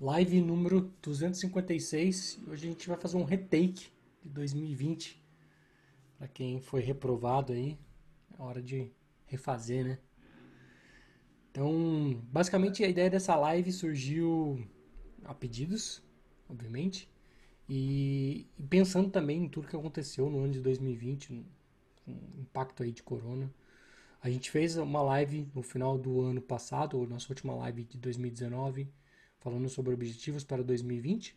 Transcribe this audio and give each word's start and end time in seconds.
Live 0.00 0.40
número 0.40 0.92
256. 1.02 2.38
Hoje 2.46 2.68
a 2.68 2.70
gente 2.70 2.88
vai 2.88 2.96
fazer 2.96 3.16
um 3.16 3.24
retake 3.24 3.88
de 4.22 4.28
2020. 4.28 5.20
Para 6.16 6.28
quem 6.28 6.60
foi 6.60 6.82
reprovado 6.82 7.52
aí, 7.52 7.76
é 8.38 8.40
hora 8.40 8.62
de 8.62 8.92
refazer, 9.26 9.84
né? 9.84 9.98
Então, 11.50 12.22
basicamente 12.30 12.84
a 12.84 12.88
ideia 12.88 13.10
dessa 13.10 13.34
live 13.34 13.72
surgiu 13.72 14.64
a 15.24 15.34
pedidos, 15.34 16.00
obviamente, 16.48 17.10
e, 17.68 18.46
e 18.56 18.62
pensando 18.62 19.10
também 19.10 19.46
em 19.46 19.48
tudo 19.48 19.66
que 19.66 19.74
aconteceu 19.74 20.30
no 20.30 20.44
ano 20.44 20.52
de 20.52 20.60
2020, 20.60 21.44
com 22.04 22.12
o 22.12 22.40
impacto 22.40 22.84
aí 22.84 22.92
de 22.92 23.02
corona. 23.02 23.52
A 24.22 24.30
gente 24.30 24.48
fez 24.48 24.76
uma 24.76 25.02
live 25.02 25.50
no 25.52 25.62
final 25.62 25.98
do 25.98 26.20
ano 26.20 26.40
passado, 26.40 26.96
ou 26.96 27.04
nossa 27.04 27.32
última 27.32 27.52
live 27.56 27.82
de 27.82 27.98
2019, 27.98 28.88
falando 29.40 29.68
sobre 29.68 29.94
objetivos 29.94 30.44
para 30.44 30.62
2020. 30.62 31.36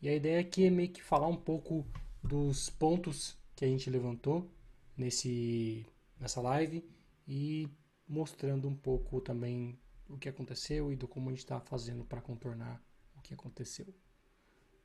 E 0.00 0.08
a 0.08 0.14
ideia 0.14 0.40
aqui 0.40 0.66
é 0.66 0.70
meio 0.70 0.90
que 0.90 1.02
falar 1.02 1.26
um 1.26 1.36
pouco 1.36 1.86
dos 2.22 2.70
pontos 2.70 3.38
que 3.54 3.64
a 3.64 3.68
gente 3.68 3.88
levantou 3.90 4.50
nesse, 4.96 5.86
nessa 6.18 6.40
live 6.40 6.84
e 7.26 7.68
mostrando 8.08 8.68
um 8.68 8.74
pouco 8.74 9.20
também 9.20 9.78
o 10.08 10.18
que 10.18 10.28
aconteceu 10.28 10.92
e 10.92 10.96
do 10.96 11.08
como 11.08 11.28
a 11.28 11.32
gente 11.32 11.40
está 11.40 11.60
fazendo 11.60 12.04
para 12.04 12.20
contornar 12.20 12.82
o 13.16 13.22
que 13.22 13.34
aconteceu. 13.34 13.86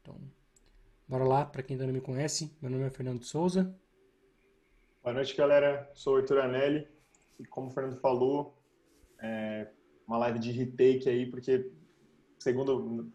Então, 0.01 0.19
bora 1.07 1.25
lá, 1.25 1.45
para 1.45 1.61
quem 1.61 1.75
ainda 1.75 1.85
não 1.85 1.93
me 1.93 2.01
conhece, 2.01 2.55
meu 2.61 2.71
nome 2.71 2.85
é 2.85 2.89
Fernando 2.89 3.23
Souza. 3.23 3.75
Boa 5.03 5.13
noite, 5.13 5.35
galera. 5.35 5.89
Sou 5.93 6.15
o 6.15 6.17
Arthur 6.17 6.39
Anelli 6.39 6.87
e 7.39 7.45
como 7.45 7.67
o 7.67 7.71
Fernando 7.71 7.99
falou, 7.99 8.57
é 9.19 9.67
uma 10.07 10.17
live 10.17 10.39
de 10.39 10.51
retake 10.51 11.09
aí, 11.09 11.25
porque 11.25 11.71
segundo 12.39 13.11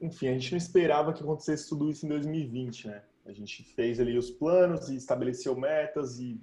enfim, 0.00 0.28
a 0.28 0.32
gente 0.32 0.50
não 0.50 0.58
esperava 0.58 1.12
que 1.12 1.22
acontecesse 1.22 1.68
tudo 1.68 1.90
isso 1.90 2.04
em 2.04 2.08
2020, 2.10 2.88
né? 2.88 3.02
A 3.24 3.32
gente 3.32 3.62
fez 3.62 3.98
ali 3.98 4.18
os 4.18 4.30
planos 4.30 4.90
e 4.90 4.96
estabeleceu 4.96 5.56
metas 5.56 6.18
e 6.18 6.38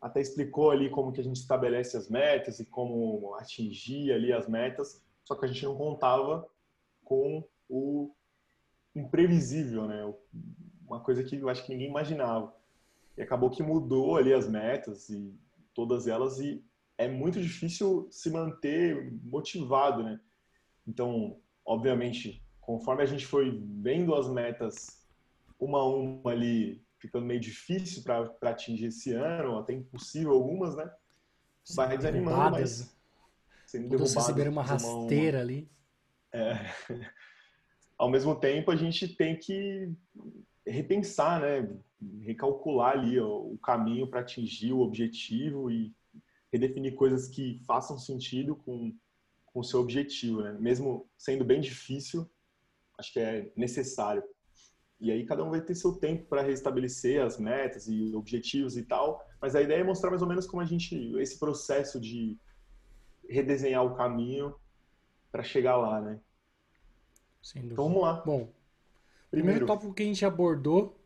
até 0.00 0.20
explicou 0.20 0.70
ali 0.70 0.90
como 0.90 1.12
que 1.12 1.20
a 1.20 1.24
gente 1.24 1.36
estabelece 1.36 1.96
as 1.96 2.08
metas 2.08 2.60
e 2.60 2.64
como 2.64 3.34
atingir 3.36 4.12
ali 4.12 4.32
as 4.32 4.46
metas, 4.48 5.02
só 5.24 5.34
que 5.34 5.44
a 5.44 5.48
gente 5.48 5.64
não 5.64 5.76
contava 5.76 6.46
com 7.04 7.42
o 7.68 8.10
imprevisível, 8.94 9.86
né? 9.86 10.12
Uma 10.86 11.00
coisa 11.00 11.22
que 11.22 11.36
eu 11.36 11.48
acho 11.48 11.64
que 11.64 11.72
ninguém 11.72 11.88
imaginava. 11.88 12.54
E 13.16 13.22
acabou 13.22 13.50
que 13.50 13.62
mudou 13.62 14.16
ali 14.16 14.32
as 14.32 14.48
metas 14.48 15.08
e 15.08 15.34
todas 15.72 16.06
elas 16.06 16.38
e 16.38 16.62
é 16.98 17.08
muito 17.08 17.40
difícil 17.40 18.08
se 18.10 18.30
manter 18.30 19.12
motivado, 19.22 20.02
né? 20.02 20.20
Então, 20.86 21.38
obviamente, 21.64 22.42
conforme 22.60 23.02
a 23.02 23.06
gente 23.06 23.26
foi 23.26 23.62
vendo 23.80 24.14
as 24.14 24.28
metas 24.28 25.06
uma 25.58 25.78
a 25.78 25.88
uma 25.88 26.30
ali 26.30 26.82
ficando 26.98 27.26
meio 27.26 27.40
difícil 27.40 28.02
para 28.02 28.50
atingir 28.50 28.86
esse 28.86 29.12
ano, 29.12 29.58
até 29.58 29.72
impossível 29.72 30.32
algumas, 30.32 30.76
né? 30.76 30.90
Vai 31.74 31.96
desanimando, 31.96 32.52
mas 32.52 32.94
sendo 33.66 33.88
derrubadas. 33.88 34.14
receberam 34.14 34.52
uma 34.52 34.62
rasteira 34.62 35.38
uma... 35.38 35.42
ali. 35.42 35.70
É. 36.32 36.52
Ao 37.96 38.08
mesmo 38.08 38.34
tempo, 38.34 38.70
a 38.70 38.76
gente 38.76 39.08
tem 39.08 39.36
que 39.36 39.92
repensar, 40.66 41.40
né? 41.40 41.68
Recalcular 42.22 42.92
ali 42.92 43.18
ó, 43.20 43.38
o 43.38 43.58
caminho 43.58 44.06
para 44.06 44.20
atingir 44.20 44.72
o 44.72 44.80
objetivo 44.80 45.70
e 45.70 45.94
redefinir 46.52 46.94
coisas 46.94 47.28
que 47.28 47.60
façam 47.66 47.98
sentido 47.98 48.56
com, 48.56 48.94
com 49.52 49.60
o 49.60 49.64
seu 49.64 49.80
objetivo, 49.80 50.42
né? 50.42 50.56
Mesmo 50.60 51.08
sendo 51.16 51.44
bem 51.44 51.60
difícil, 51.60 52.30
acho 52.98 53.12
que 53.12 53.20
é 53.20 53.50
necessário. 53.56 54.22
E 55.00 55.10
aí 55.10 55.24
cada 55.24 55.42
um 55.42 55.50
vai 55.50 55.60
ter 55.60 55.74
seu 55.74 55.94
tempo 55.94 56.26
para 56.26 56.42
restabelecer 56.42 57.24
as 57.24 57.38
metas 57.38 57.88
e 57.88 58.14
objetivos 58.14 58.76
e 58.76 58.82
tal, 58.82 59.24
mas 59.40 59.54
a 59.54 59.62
ideia 59.62 59.80
é 59.80 59.84
mostrar 59.84 60.10
mais 60.10 60.22
ou 60.22 60.28
menos 60.28 60.46
como 60.46 60.62
a 60.62 60.66
gente 60.66 60.94
esse 61.18 61.38
processo 61.38 61.98
de 61.98 62.38
redesenhar 63.28 63.84
o 63.84 63.94
caminho 63.94 64.54
para 65.32 65.42
chegar 65.42 65.76
lá, 65.76 66.00
né? 66.00 66.20
Então 67.56 67.88
vamos 67.88 68.02
lá. 68.02 68.20
Bom, 68.24 68.52
primeiro 69.30 69.66
tópico 69.66 69.94
que 69.94 70.02
a 70.02 70.06
gente 70.06 70.24
abordou 70.24 71.00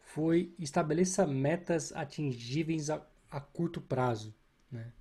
foi 0.00 0.52
estabeleça 0.58 1.24
metas 1.26 1.92
atingíveis 1.92 2.90
a, 2.90 3.06
a 3.30 3.40
curto 3.40 3.80
prazo, 3.80 4.34
né? 4.70 4.92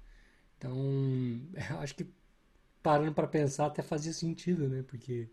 Então, 0.57 0.77
acho 1.81 1.95
que 1.95 2.07
parando 2.83 3.13
para 3.13 3.27
pensar 3.27 3.67
até 3.67 3.81
fazia 3.81 4.13
sentido, 4.13 4.67
né? 4.69 4.83
Porque 4.83 5.29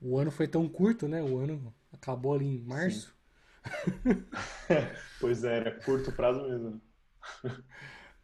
o 0.00 0.18
ano 0.18 0.30
foi 0.30 0.46
tão 0.48 0.68
curto, 0.68 1.08
né? 1.08 1.22
O 1.22 1.38
ano 1.38 1.74
acabou 1.92 2.34
ali 2.34 2.46
em 2.46 2.58
março. 2.58 3.16
pois 5.20 5.44
é, 5.44 5.56
era 5.56 5.70
curto 5.80 6.12
prazo 6.12 6.42
mesmo. 6.42 6.80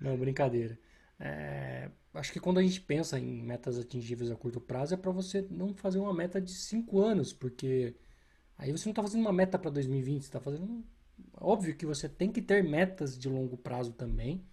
Não, 0.01 0.17
brincadeira. 0.17 0.79
É, 1.19 1.91
acho 2.13 2.33
que 2.33 2.41
quando 2.41 2.59
a 2.59 2.63
gente 2.63 2.81
pensa 2.81 3.19
em 3.19 3.43
metas 3.43 3.79
atingíveis 3.79 4.31
a 4.31 4.37
curto 4.37 4.61
prazo 4.61 4.95
é 4.95 4.97
para 4.97 5.11
você 5.13 5.43
não 5.51 5.75
fazer 5.75 5.99
uma 5.99 6.13
meta 6.13 6.41
de 6.41 6.53
cinco 6.53 7.01
anos, 7.01 7.33
porque 7.33 7.97
aí 8.59 8.73
você 8.73 8.87
não 8.87 8.93
está 8.93 9.03
fazendo 9.03 9.23
uma 9.23 9.33
meta 9.33 9.59
para 9.59 9.71
2020, 9.71 10.23
você 10.23 10.29
está 10.29 10.41
fazendo. 10.41 10.85
Óbvio 11.35 11.77
que 11.77 11.87
você 11.87 12.09
tem 12.09 12.33
que 12.33 12.43
ter 12.43 12.63
metas 12.65 13.19
de 13.19 13.29
longo 13.29 13.57
prazo 13.57 13.93
também, 13.93 14.45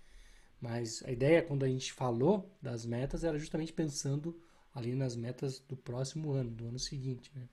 mas 0.61 1.03
a 1.03 1.11
ideia 1.11 1.41
quando 1.41 1.65
a 1.65 1.67
gente 1.67 1.91
falou 1.91 2.55
das 2.61 2.85
metas 2.85 3.23
era 3.23 3.37
justamente 3.39 3.73
pensando 3.73 4.39
ali 4.73 4.95
nas 4.95 5.15
metas 5.15 5.59
do 5.59 5.75
próximo 5.75 6.31
ano, 6.31 6.51
do 6.51 6.67
ano 6.67 6.79
seguinte. 6.79 7.31
Né? 7.35 7.49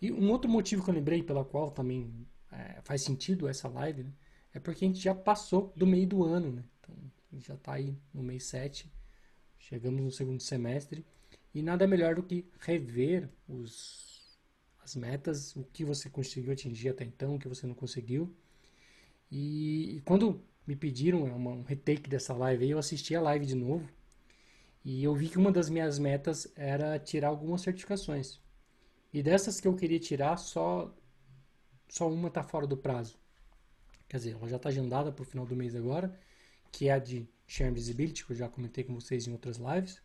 E 0.00 0.10
um 0.10 0.30
outro 0.30 0.50
motivo 0.50 0.82
que 0.82 0.90
eu 0.90 0.94
lembrei 0.94 1.22
pela 1.22 1.44
qual 1.44 1.70
também 1.70 2.26
é, 2.50 2.80
faz 2.82 3.02
sentido 3.02 3.46
essa 3.46 3.68
live, 3.68 4.04
né? 4.04 4.12
é 4.54 4.58
porque 4.58 4.84
a 4.84 4.88
gente 4.88 5.00
já 5.00 5.14
passou 5.14 5.72
do 5.76 5.86
meio 5.86 6.06
do 6.06 6.24
ano, 6.24 6.50
né? 6.50 6.64
Então, 6.80 6.96
a 7.30 7.34
gente 7.34 7.46
já 7.46 7.54
está 7.54 7.74
aí 7.74 7.94
no 8.12 8.22
mês 8.22 8.44
7, 8.44 8.90
chegamos 9.58 10.02
no 10.02 10.10
segundo 10.10 10.42
semestre, 10.42 11.04
e 11.54 11.62
nada 11.62 11.86
melhor 11.86 12.14
do 12.14 12.22
que 12.22 12.44
rever 12.60 13.28
os, 13.48 14.38
as 14.82 14.96
metas, 14.96 15.54
o 15.54 15.64
que 15.64 15.84
você 15.84 16.08
conseguiu 16.08 16.52
atingir 16.52 16.88
até 16.88 17.04
então, 17.04 17.36
o 17.36 17.38
que 17.38 17.48
você 17.48 17.66
não 17.66 17.74
conseguiu. 17.74 18.34
E, 19.30 19.96
e 19.96 20.00
quando 20.00 20.42
me 20.66 20.76
pediram 20.76 21.26
é 21.26 21.32
uma, 21.32 21.50
um 21.52 21.62
retake 21.62 22.08
dessa 22.08 22.34
live, 22.34 22.68
eu 22.68 22.78
assisti 22.78 23.14
a 23.14 23.20
live 23.20 23.46
de 23.46 23.54
novo, 23.54 23.88
e 24.84 25.04
eu 25.04 25.14
vi 25.14 25.28
que 25.28 25.38
uma 25.38 25.52
das 25.52 25.68
minhas 25.68 25.98
metas 25.98 26.50
era 26.56 26.98
tirar 26.98 27.28
algumas 27.28 27.60
certificações. 27.60 28.40
E 29.12 29.22
dessas 29.22 29.60
que 29.60 29.68
eu 29.68 29.74
queria 29.74 29.98
tirar, 29.98 30.36
só, 30.36 30.94
só 31.88 32.08
uma 32.10 32.28
está 32.28 32.42
fora 32.42 32.66
do 32.66 32.76
prazo. 32.76 33.18
Quer 34.08 34.18
dizer, 34.18 34.32
ela 34.32 34.48
já 34.48 34.56
está 34.56 34.68
agendada 34.68 35.12
para 35.12 35.22
o 35.22 35.26
final 35.26 35.46
do 35.46 35.56
mês 35.56 35.74
agora, 35.74 36.18
que 36.72 36.88
é 36.88 36.92
a 36.92 36.98
de 36.98 37.28
Share 37.46 37.72
Visibility, 37.72 38.24
que 38.24 38.32
eu 38.32 38.36
já 38.36 38.48
comentei 38.48 38.84
com 38.84 38.94
vocês 38.94 39.26
em 39.26 39.32
outras 39.32 39.56
lives. 39.56 40.00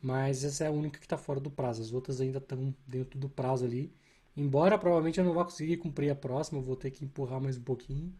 Mas 0.00 0.44
essa 0.44 0.64
é 0.64 0.66
a 0.68 0.70
única 0.70 0.98
que 0.98 1.04
está 1.04 1.18
fora 1.18 1.38
do 1.38 1.50
prazo. 1.50 1.82
As 1.82 1.92
outras 1.92 2.20
ainda 2.20 2.38
estão 2.38 2.74
dentro 2.86 3.18
do 3.18 3.28
prazo 3.28 3.64
ali. 3.64 3.94
Embora 4.36 4.78
provavelmente 4.78 5.18
eu 5.18 5.24
não 5.24 5.34
vá 5.34 5.44
conseguir 5.44 5.76
cumprir 5.76 6.10
a 6.10 6.14
próxima, 6.14 6.60
vou 6.60 6.76
ter 6.76 6.90
que 6.90 7.04
empurrar 7.04 7.40
mais 7.40 7.58
um 7.58 7.62
pouquinho. 7.62 8.14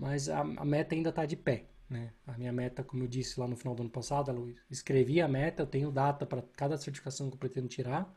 Mas 0.00 0.30
a, 0.30 0.40
a 0.40 0.64
meta 0.64 0.94
ainda 0.94 1.10
está 1.10 1.26
de 1.26 1.36
pé. 1.36 1.66
Né? 1.86 2.10
A 2.26 2.38
minha 2.38 2.50
meta, 2.50 2.82
como 2.82 3.02
eu 3.02 3.06
disse 3.06 3.38
lá 3.38 3.46
no 3.46 3.54
final 3.54 3.74
do 3.74 3.82
ano 3.82 3.90
passado, 3.90 4.30
eu 4.30 4.54
escrevi 4.70 5.20
a 5.20 5.28
meta, 5.28 5.62
eu 5.62 5.66
tenho 5.66 5.92
data 5.92 6.24
para 6.24 6.40
cada 6.40 6.78
certificação 6.78 7.28
que 7.28 7.34
eu 7.34 7.38
pretendo 7.38 7.68
tirar. 7.68 8.10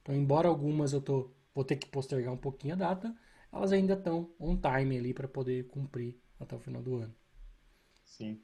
Então, 0.00 0.14
embora 0.14 0.48
algumas 0.48 0.94
eu 0.94 1.02
tô, 1.02 1.30
vou 1.54 1.64
ter 1.64 1.76
que 1.76 1.86
postergar 1.86 2.32
um 2.32 2.38
pouquinho 2.38 2.72
a 2.72 2.78
data, 2.78 3.14
elas 3.52 3.72
ainda 3.72 3.92
estão 3.92 4.30
on 4.40 4.56
time 4.56 4.96
ali 4.96 5.12
para 5.12 5.28
poder 5.28 5.66
cumprir 5.66 6.18
até 6.40 6.56
o 6.56 6.60
final 6.60 6.80
do 6.80 6.96
ano. 6.96 7.14
Sim. 8.06 8.40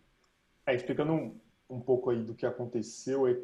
É, 0.66 0.74
explicando 0.74 1.14
um, 1.14 1.40
um 1.70 1.80
pouco 1.80 2.10
aí 2.10 2.22
do 2.22 2.34
que 2.34 2.44
aconteceu, 2.44 3.26
é, 3.26 3.40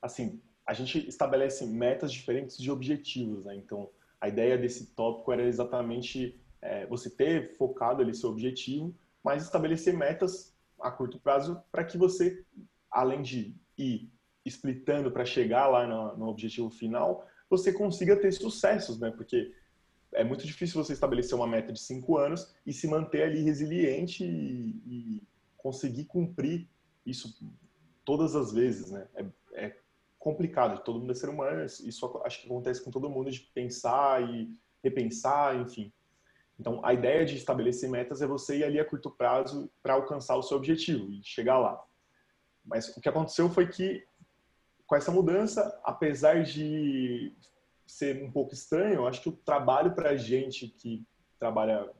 assim, 0.00 0.40
a 0.64 0.72
gente 0.72 1.06
estabelece 1.06 1.66
metas 1.66 2.10
diferentes 2.10 2.56
de 2.56 2.70
objetivos, 2.70 3.44
né? 3.44 3.54
Então, 3.54 3.90
a 4.18 4.28
ideia 4.28 4.56
desse 4.56 4.94
tópico 4.94 5.30
era 5.30 5.42
exatamente 5.42 6.40
é, 6.66 6.86
você 6.86 7.08
ter 7.08 7.54
focado 7.56 8.02
ali 8.02 8.14
seu 8.14 8.30
objetivo 8.30 8.94
mas 9.26 9.42
estabelecer 9.42 9.92
metas 9.92 10.54
a 10.80 10.88
curto 10.88 11.18
prazo 11.18 11.60
para 11.72 11.84
que 11.84 11.98
você, 11.98 12.44
além 12.88 13.22
de 13.22 13.56
ir 13.76 14.08
splitando 14.44 15.10
para 15.10 15.24
chegar 15.24 15.66
lá 15.66 15.84
no, 15.84 16.16
no, 16.16 16.28
objetivo 16.28 16.70
final, 16.70 17.26
você 17.50 17.72
consiga 17.72 18.14
ter 18.14 18.30
sucessos, 18.30 19.00
né? 19.00 19.10
Porque 19.10 19.52
é 20.12 20.22
muito 20.22 20.46
difícil 20.46 20.80
você 20.80 20.92
estabelecer 20.92 21.34
uma 21.34 21.48
meta 21.48 21.72
de 21.72 21.80
cinco 21.80 22.16
anos 22.16 22.54
e 22.64 22.72
se 22.72 22.86
manter 22.86 23.24
ali 23.24 23.42
resiliente 23.42 24.24
e, 24.24 24.80
e 24.86 25.22
conseguir 25.56 26.04
cumprir 26.04 26.68
isso 27.04 27.36
todas 28.04 28.36
as 28.36 28.52
vezes, 28.52 28.92
né? 28.92 29.08
É, 29.16 29.26
é, 29.54 29.76
complicado, 30.20 30.84
todo 30.84 31.00
mundo 31.00 31.10
é 31.10 31.16
ser 31.16 31.30
humano, 31.30 31.64
isso 31.64 32.22
acho 32.24 32.42
que 32.42 32.46
acontece 32.46 32.80
com 32.80 32.92
todo 32.92 33.10
mundo 33.10 33.28
de 33.28 33.40
pensar 33.40 34.22
e 34.22 34.56
repensar, 34.84 35.56
enfim. 35.56 35.92
Então, 36.58 36.80
a 36.84 36.94
ideia 36.94 37.24
de 37.24 37.36
estabelecer 37.36 37.88
metas 37.88 38.22
é 38.22 38.26
você 38.26 38.58
ir 38.58 38.64
ali 38.64 38.80
a 38.80 38.84
curto 38.84 39.10
prazo 39.10 39.70
para 39.82 39.94
alcançar 39.94 40.36
o 40.36 40.42
seu 40.42 40.56
objetivo 40.56 41.10
e 41.10 41.22
chegar 41.22 41.58
lá. 41.58 41.82
Mas 42.64 42.88
o 42.96 43.00
que 43.00 43.08
aconteceu 43.08 43.48
foi 43.50 43.68
que 43.68 44.06
com 44.86 44.96
essa 44.96 45.10
mudança, 45.10 45.78
apesar 45.84 46.42
de 46.44 47.32
ser 47.86 48.22
um 48.22 48.30
pouco 48.30 48.54
estranho, 48.54 48.94
eu 48.94 49.06
acho 49.06 49.20
que 49.20 49.28
o 49.28 49.32
trabalho 49.32 49.94
para 49.94 50.10
a 50.10 50.16
gente 50.16 50.68
que 50.68 51.04
trabalha 51.38 51.90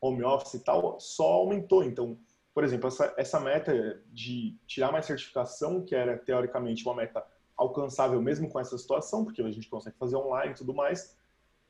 home 0.00 0.24
office 0.24 0.54
e 0.54 0.64
tal 0.64 0.98
só 0.98 1.24
aumentou. 1.34 1.84
Então, 1.84 2.18
por 2.54 2.64
exemplo, 2.64 2.88
essa, 2.88 3.14
essa 3.16 3.38
meta 3.38 4.02
de 4.08 4.56
tirar 4.66 4.90
mais 4.90 5.06
certificação, 5.06 5.84
que 5.84 5.94
era 5.94 6.18
teoricamente 6.18 6.84
uma 6.84 6.94
meta 6.94 7.24
alcançável 7.56 8.20
mesmo 8.22 8.48
com 8.48 8.58
essa 8.58 8.76
situação, 8.76 9.24
porque 9.24 9.42
a 9.42 9.50
gente 9.50 9.68
consegue 9.68 9.96
fazer 9.98 10.16
online 10.16 10.52
e 10.52 10.56
tudo 10.56 10.74
mais, 10.74 11.16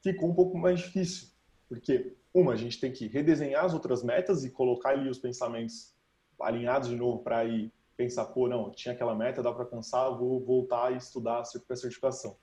ficou 0.03 0.31
um 0.31 0.35
pouco 0.35 0.57
mais 0.57 0.79
difícil. 0.81 1.29
Porque, 1.69 2.17
uma, 2.33 2.53
a 2.53 2.57
gente 2.57 2.79
tem 2.81 2.93
que 2.93 3.07
redesenhar 3.07 3.65
as 3.65 3.75
outras 3.75 4.03
metas 4.03 4.45
e 4.45 4.51
colocar 4.51 4.91
ali 4.91 5.09
os 5.09 5.19
pensamentos 5.19 5.95
alinhados 6.41 6.89
de 6.89 6.97
novo 6.97 7.23
para 7.23 7.45
ir 7.45 7.73
pensar, 7.97 8.25
pô, 8.27 8.49
não, 8.49 8.71
tinha 8.71 8.95
aquela 8.95 9.15
meta, 9.15 9.43
dá 9.43 9.53
para 9.53 9.65
alcançar, 9.65 10.09
vou 10.11 10.41
voltar 10.41 10.93
e 10.93 10.97
estudar 10.97 11.43
para 11.67 11.77
certificação. 11.77 12.37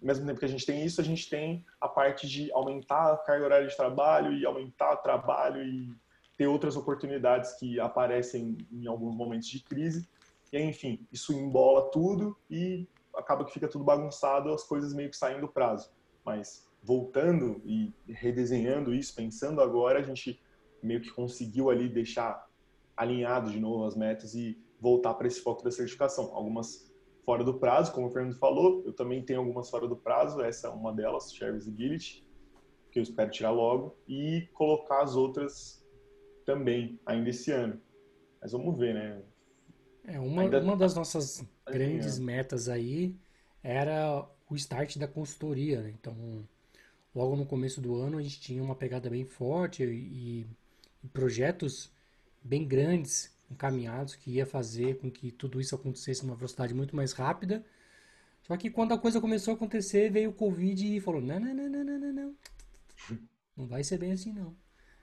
Ao 0.00 0.06
mesmo 0.06 0.26
tempo 0.26 0.38
que 0.38 0.44
a 0.44 0.48
gente 0.48 0.66
tem 0.66 0.84
isso, 0.84 1.00
a 1.00 1.04
gente 1.04 1.28
tem 1.30 1.64
a 1.80 1.88
parte 1.88 2.28
de 2.28 2.52
aumentar 2.52 3.12
a 3.12 3.16
carga 3.16 3.44
horária 3.44 3.68
de 3.68 3.76
trabalho 3.76 4.32
e 4.32 4.44
aumentar 4.44 4.94
o 4.94 4.96
trabalho 4.98 5.62
e 5.62 5.94
ter 6.36 6.46
outras 6.46 6.76
oportunidades 6.76 7.54
que 7.54 7.78
aparecem 7.80 8.56
em 8.72 8.86
alguns 8.86 9.14
momentos 9.14 9.48
de 9.48 9.62
crise. 9.62 10.08
E 10.52 10.58
enfim, 10.58 11.06
isso 11.12 11.32
embola 11.32 11.90
tudo 11.90 12.36
e 12.50 12.86
acaba 13.14 13.44
que 13.44 13.52
fica 13.52 13.68
tudo 13.68 13.84
bagunçado, 13.84 14.52
as 14.52 14.64
coisas 14.64 14.92
meio 14.92 15.10
que 15.10 15.16
saem 15.16 15.40
do 15.40 15.48
prazo. 15.48 15.90
Mas 16.24 16.68
voltando 16.82 17.60
e 17.64 17.94
redesenhando 18.06 18.94
isso, 18.94 19.14
pensando 19.14 19.60
agora, 19.60 19.98
a 19.98 20.02
gente 20.02 20.40
meio 20.82 21.00
que 21.00 21.10
conseguiu 21.10 21.70
ali 21.70 21.88
deixar 21.88 22.48
alinhado 22.96 23.50
de 23.50 23.60
novo 23.60 23.84
as 23.84 23.96
metas 23.96 24.34
e 24.34 24.58
voltar 24.80 25.14
para 25.14 25.26
esse 25.26 25.40
foco 25.40 25.62
da 25.62 25.70
certificação. 25.70 26.34
Algumas 26.34 26.90
fora 27.24 27.44
do 27.44 27.54
prazo, 27.54 27.92
como 27.92 28.06
o 28.08 28.10
Fernando 28.10 28.36
falou, 28.36 28.82
eu 28.84 28.92
também 28.92 29.22
tenho 29.22 29.40
algumas 29.40 29.68
fora 29.70 29.86
do 29.86 29.96
prazo, 29.96 30.40
essa 30.40 30.68
é 30.68 30.70
uma 30.70 30.92
delas, 30.92 31.30
Service 31.30 31.70
e 31.70 31.76
Gillet, 31.76 32.26
que 32.90 32.98
eu 32.98 33.02
espero 33.02 33.30
tirar 33.30 33.50
logo, 33.50 33.96
e 34.08 34.48
colocar 34.52 35.02
as 35.02 35.14
outras 35.14 35.86
também, 36.44 36.98
ainda 37.06 37.30
esse 37.30 37.52
ano. 37.52 37.80
Mas 38.40 38.52
vamos 38.52 38.76
ver, 38.76 38.94
né? 38.94 39.22
É, 40.04 40.18
uma, 40.18 40.42
ainda... 40.42 40.60
uma 40.60 40.76
das 40.76 40.94
nossas 40.94 41.46
grandes 41.66 42.18
metas 42.18 42.68
aí 42.68 43.14
era 43.62 44.26
o 44.50 44.56
start 44.56 44.98
da 44.98 45.06
consultoria, 45.06 45.80
né? 45.80 45.94
Então, 45.98 46.46
logo 47.14 47.36
no 47.36 47.46
começo 47.46 47.80
do 47.80 47.94
ano 47.94 48.18
a 48.18 48.22
gente 48.22 48.40
tinha 48.40 48.62
uma 48.62 48.74
pegada 48.74 49.08
bem 49.08 49.24
forte 49.24 49.84
e, 49.84 50.46
e 51.02 51.08
projetos 51.08 51.90
bem 52.42 52.66
grandes 52.66 53.32
encaminhados 53.50 54.14
que 54.16 54.32
ia 54.32 54.46
fazer 54.46 54.98
com 54.98 55.10
que 55.10 55.30
tudo 55.30 55.60
isso 55.60 55.74
acontecesse 55.74 56.24
numa 56.24 56.36
velocidade 56.36 56.74
muito 56.74 56.94
mais 56.94 57.12
rápida. 57.12 57.64
Só 58.42 58.56
que 58.56 58.70
quando 58.70 58.92
a 58.92 58.98
coisa 58.98 59.20
começou 59.20 59.52
a 59.52 59.54
acontecer, 59.54 60.10
veio 60.10 60.30
o 60.30 60.34
Covid 60.34 60.96
e 60.96 61.00
falou: 61.00 61.20
não, 61.20 61.38
não, 61.38 61.54
não, 61.54 61.68
não, 61.68 61.84
não, 61.84 62.12
não. 62.12 62.34
Não 63.56 63.66
vai 63.68 63.84
ser 63.84 63.98
bem 63.98 64.12
assim, 64.12 64.32
não. 64.32 64.54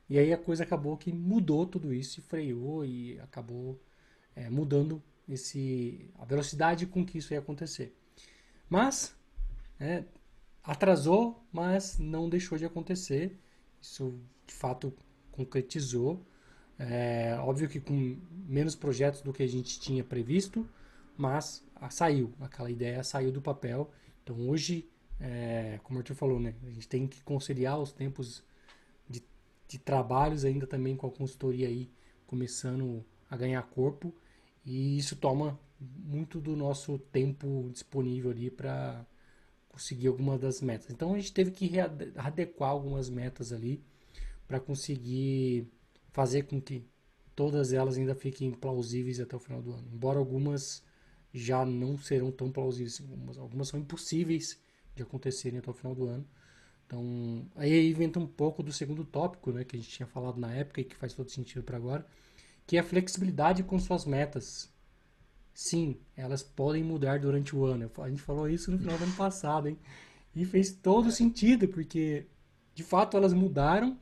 E 0.09 0.17
aí 0.17 0.31
a 0.31 0.37
coisa 0.37 0.63
acabou 0.63 0.97
que 0.97 1.11
mudou 1.11 1.65
tudo 1.65 1.93
isso 1.93 2.19
e 2.19 2.23
freou 2.23 2.85
e 2.85 3.19
acabou 3.19 3.79
é, 4.35 4.49
mudando 4.49 5.03
esse, 5.27 6.09
a 6.17 6.25
velocidade 6.25 6.85
com 6.85 7.05
que 7.05 7.17
isso 7.17 7.33
ia 7.33 7.39
acontecer. 7.39 7.93
Mas 8.69 9.16
é, 9.79 10.03
atrasou, 10.63 11.43
mas 11.51 11.97
não 11.99 12.29
deixou 12.29 12.57
de 12.57 12.65
acontecer. 12.65 13.37
Isso 13.81 14.19
de 14.45 14.53
fato 14.53 14.93
concretizou. 15.31 16.25
É, 16.79 17.35
óbvio 17.39 17.67
que 17.69 17.79
com 17.79 18.17
menos 18.47 18.75
projetos 18.75 19.21
do 19.21 19.33
que 19.33 19.43
a 19.43 19.47
gente 19.47 19.79
tinha 19.79 20.03
previsto, 20.03 20.67
mas 21.17 21.65
saiu, 21.89 22.33
aquela 22.39 22.69
ideia 22.69 23.03
saiu 23.03 23.31
do 23.31 23.41
papel. 23.41 23.91
Então 24.23 24.47
hoje, 24.47 24.87
é, 25.19 25.79
como 25.83 25.97
o 25.97 26.01
Arthur 26.01 26.15
falou, 26.15 26.39
né, 26.39 26.53
a 26.65 26.69
gente 26.69 26.87
tem 26.87 27.07
que 27.07 27.21
conciliar 27.23 27.79
os 27.79 27.91
tempos 27.91 28.43
de 29.67 29.77
trabalhos 29.77 30.45
ainda 30.45 30.65
também 30.65 30.95
com 30.95 31.07
a 31.07 31.11
consultoria 31.11 31.67
aí 31.67 31.91
começando 32.25 33.03
a 33.29 33.35
ganhar 33.35 33.61
corpo 33.63 34.13
e 34.65 34.97
isso 34.97 35.15
toma 35.15 35.59
muito 35.79 36.39
do 36.39 36.55
nosso 36.55 36.97
tempo 36.97 37.69
disponível 37.71 38.31
ali 38.31 38.49
para 38.49 39.05
conseguir 39.77 40.07
alguma 40.07 40.39
das 40.39 40.59
metas. 40.59 40.89
Então 40.89 41.13
a 41.13 41.17
gente 41.19 41.31
teve 41.31 41.51
que 41.51 41.67
readequar 41.67 42.71
algumas 42.71 43.09
metas 43.09 43.53
ali 43.53 43.79
para 44.47 44.59
conseguir 44.59 45.67
fazer 46.11 46.43
com 46.43 46.59
que 46.59 46.83
todas 47.35 47.71
elas 47.71 47.95
ainda 47.95 48.15
fiquem 48.15 48.51
plausíveis 48.51 49.19
até 49.19 49.35
o 49.35 49.39
final 49.39 49.61
do 49.61 49.73
ano. 49.73 49.87
Embora 49.93 50.17
algumas 50.17 50.83
já 51.31 51.63
não 51.63 51.95
serão 51.95 52.31
tão 52.31 52.51
plausíveis, 52.51 52.99
algumas, 52.99 53.37
algumas 53.37 53.67
são 53.67 53.79
impossíveis 53.79 54.59
de 54.95 55.03
acontecerem 55.03 55.59
até 55.59 55.69
o 55.69 55.73
final 55.73 55.93
do 55.93 56.07
ano. 56.07 56.25
Então, 56.87 57.45
aí 57.55 57.91
inventa 57.91 58.17
um 58.17 58.25
pouco 58.25 58.63
do 58.63 58.73
segundo 58.73 59.05
tópico, 59.05 59.51
né, 59.51 59.63
que 59.63 59.75
a 59.75 59.79
gente 59.79 59.91
tinha 59.91 60.07
falado 60.07 60.39
na 60.39 60.51
época 60.51 60.81
e 60.81 60.85
que 60.85 60.95
faz 60.95 61.13
todo 61.13 61.29
sentido 61.29 61.61
para 61.61 61.77
agora, 61.77 62.07
que 62.65 62.77
é 62.77 62.79
a 62.79 62.83
flexibilidade 62.83 63.61
com 63.61 63.77
suas 63.77 64.05
metas. 64.05 64.71
Sim, 65.57 65.99
elas 66.15 66.43
podem 66.43 66.83
mudar 66.83 67.19
durante 67.19 67.55
o 67.55 67.65
ano. 67.65 67.91
A 67.97 68.09
gente 68.09 68.21
falou 68.21 68.47
isso 68.47 68.69
no 68.69 68.77
final 68.77 68.95
do 68.95 69.05
ano 69.05 69.15
passado, 69.15 69.67
hein? 69.67 69.75
E 70.35 70.45
fez 70.45 70.71
todo 70.71 71.11
sentido, 71.11 71.67
porque 71.67 72.27
de 72.75 72.83
fato 72.83 73.17
elas 73.17 73.33
mudaram 73.33 73.97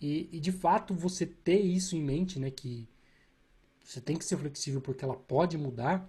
e, 0.00 0.28
e 0.30 0.38
de 0.38 0.52
fato 0.52 0.94
você 0.94 1.26
ter 1.26 1.58
isso 1.58 1.96
em 1.96 2.00
mente, 2.00 2.38
né, 2.38 2.48
que 2.48 2.88
você 3.84 4.00
tem 4.00 4.16
que 4.16 4.24
ser 4.24 4.36
flexível 4.36 4.80
porque 4.80 5.04
ela 5.04 5.16
pode 5.16 5.58
mudar, 5.58 6.08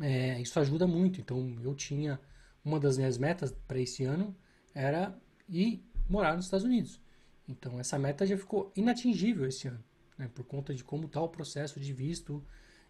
é, 0.00 0.40
isso 0.40 0.60
ajuda 0.60 0.86
muito. 0.86 1.20
Então, 1.20 1.56
eu 1.60 1.74
tinha 1.74 2.20
uma 2.64 2.78
das 2.78 2.96
minhas 2.98 3.18
metas 3.18 3.50
para 3.66 3.80
esse 3.80 4.04
ano 4.04 4.32
era 4.72 5.12
ir 5.48 5.84
morar 6.08 6.36
nos 6.36 6.44
Estados 6.44 6.64
Unidos. 6.64 7.00
Então 7.48 7.80
essa 7.80 7.98
meta 7.98 8.24
já 8.24 8.38
ficou 8.38 8.72
inatingível 8.76 9.44
esse 9.44 9.66
ano, 9.66 9.82
né, 10.16 10.30
por 10.32 10.44
conta 10.44 10.72
de 10.72 10.84
como 10.84 11.06
está 11.06 11.20
o 11.20 11.28
processo 11.28 11.80
de 11.80 11.92
visto, 11.92 12.46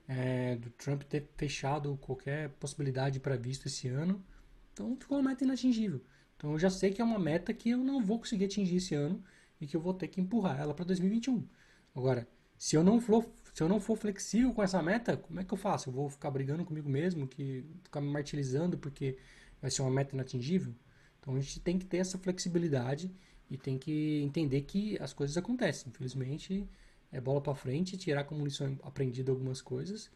é, 0.08 0.56
do 0.56 0.70
Trump 0.70 1.02
ter 1.02 1.28
fechado 1.36 1.96
qualquer 1.98 2.48
possibilidade 2.54 3.20
para 3.20 3.36
visto 3.36 3.66
esse 3.66 3.88
ano. 3.88 4.24
Então 4.72 4.96
ficou 4.96 5.18
uma 5.18 5.28
meta 5.30 5.44
inatingível. 5.44 6.00
Então 6.36 6.52
eu 6.52 6.58
já 6.58 6.70
sei 6.70 6.90
que 6.90 7.02
é 7.02 7.04
uma 7.04 7.18
meta 7.18 7.52
que 7.52 7.70
eu 7.70 7.78
não 7.78 8.02
vou 8.02 8.18
conseguir 8.18 8.46
atingir 8.46 8.76
esse 8.76 8.94
ano 8.94 9.22
e 9.60 9.66
que 9.66 9.76
eu 9.76 9.80
vou 9.80 9.92
ter 9.92 10.08
que 10.08 10.20
empurrar 10.20 10.58
ela 10.58 10.72
para 10.72 10.86
2021. 10.86 11.46
Agora, 11.94 12.26
se 12.56 12.74
eu 12.74 12.82
não 12.82 13.00
for 13.00 13.28
se 13.52 13.62
eu 13.62 13.68
não 13.68 13.80
for 13.80 13.96
flexível 13.96 14.52
com 14.54 14.62
essa 14.62 14.80
meta, 14.80 15.16
como 15.16 15.40
é 15.40 15.44
que 15.44 15.52
eu 15.52 15.58
faço? 15.58 15.88
Eu 15.88 15.92
vou 15.92 16.08
ficar 16.08 16.30
brigando 16.30 16.64
comigo 16.64 16.88
mesmo, 16.88 17.26
que 17.26 17.64
ficar 17.82 18.00
me 18.00 18.08
martirizando 18.08 18.78
porque 18.78 19.18
vai 19.60 19.68
ser 19.68 19.82
uma 19.82 19.90
meta 19.90 20.14
inatingível? 20.14 20.72
Então 21.18 21.34
a 21.34 21.40
gente 21.40 21.58
tem 21.58 21.76
que 21.76 21.84
ter 21.84 21.96
essa 21.98 22.16
flexibilidade 22.18 23.10
e 23.50 23.58
tem 23.58 23.76
que 23.76 24.22
entender 24.22 24.62
que 24.62 24.96
as 25.00 25.12
coisas 25.12 25.36
acontecem. 25.36 25.90
Infelizmente, 25.90 26.68
é 27.12 27.20
bola 27.20 27.40
para 27.40 27.54
frente, 27.54 27.96
tirar 27.96 28.24
como 28.24 28.44
lição 28.44 28.78
aprendida 28.82 29.30
algumas 29.30 29.60
coisas 29.60 30.10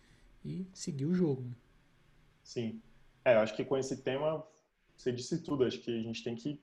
e 0.45 0.67
seguir 0.73 1.07
o 1.07 1.15
jogo. 1.15 1.43
Né? 1.43 1.55
Sim. 2.43 2.83
É, 3.25 3.35
eu 3.35 3.41
acho 3.41 3.55
que 3.55 3.65
com 3.65 3.77
esse 3.77 4.03
tema 4.03 4.45
você 4.97 5.13
disse 5.13 5.43
tudo. 5.43 5.65
Acho 5.65 5.81
que 5.81 5.91
a 5.91 6.03
gente 6.03 6.23
tem 6.23 6.35
que, 6.35 6.61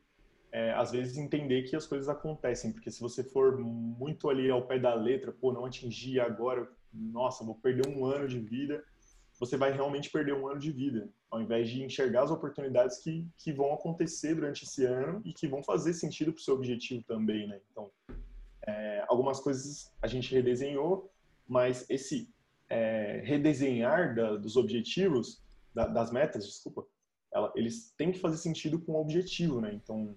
é, 0.52 0.72
às 0.74 0.92
vezes, 0.92 1.18
entender 1.18 1.64
que 1.64 1.76
as 1.76 1.88
coisas 1.88 2.10
acontecem, 2.10 2.72
porque 2.72 2.92
se 2.92 3.00
você 3.00 3.24
for 3.24 3.58
muito 3.58 4.30
ali 4.30 4.50
ao 4.50 4.66
pé 4.66 4.78
da 4.78 4.94
letra, 4.94 5.32
pô, 5.32 5.52
não 5.52 5.66
atingi 5.66 6.20
agora, 6.20 6.70
nossa, 6.94 7.44
vou 7.44 7.56
perder 7.56 7.88
um 7.88 8.06
ano 8.06 8.28
de 8.28 8.40
vida 8.40 8.84
você 9.40 9.56
vai 9.56 9.72
realmente 9.72 10.12
perder 10.12 10.34
um 10.34 10.48
ano 10.48 10.60
de 10.60 10.70
vida, 10.70 11.10
ao 11.32 11.42
invés 11.42 11.70
de 11.70 11.82
enxergar 11.82 12.24
as 12.24 12.32
oportunidades 12.32 12.98
que, 12.98 13.26
que 13.38 13.54
vão 13.54 13.74
acontecer 13.74 14.36
durante 14.36 14.66
esse 14.66 14.84
ano 14.84 15.22
e 15.24 15.32
que 15.32 15.48
vão 15.48 15.64
fazer 15.64 15.94
sentido 15.94 16.34
para 16.34 16.42
o 16.42 16.44
seu 16.44 16.56
objetivo 16.56 17.02
também, 17.04 17.48
né? 17.48 17.62
Então, 17.72 17.90
é, 18.70 19.06
algumas 19.08 19.40
coisas 19.40 19.92
a 20.02 20.08
gente 20.08 20.34
redesenhou, 20.34 21.12
mas 21.48 21.90
esse 21.90 22.30
é, 22.70 23.22
redesenhar 23.26 24.16
da, 24.16 24.36
dos 24.36 24.56
objetivos, 24.56 25.42
da, 25.74 25.88
das 25.88 26.12
metas, 26.12 26.46
desculpa, 26.46 26.86
ela, 27.32 27.52
eles 27.56 27.94
têm 27.98 28.12
que 28.12 28.20
fazer 28.20 28.38
sentido 28.38 28.80
com 28.80 28.94
o 28.94 29.02
objetivo, 29.02 29.60
né? 29.62 29.72
Então, 29.74 30.16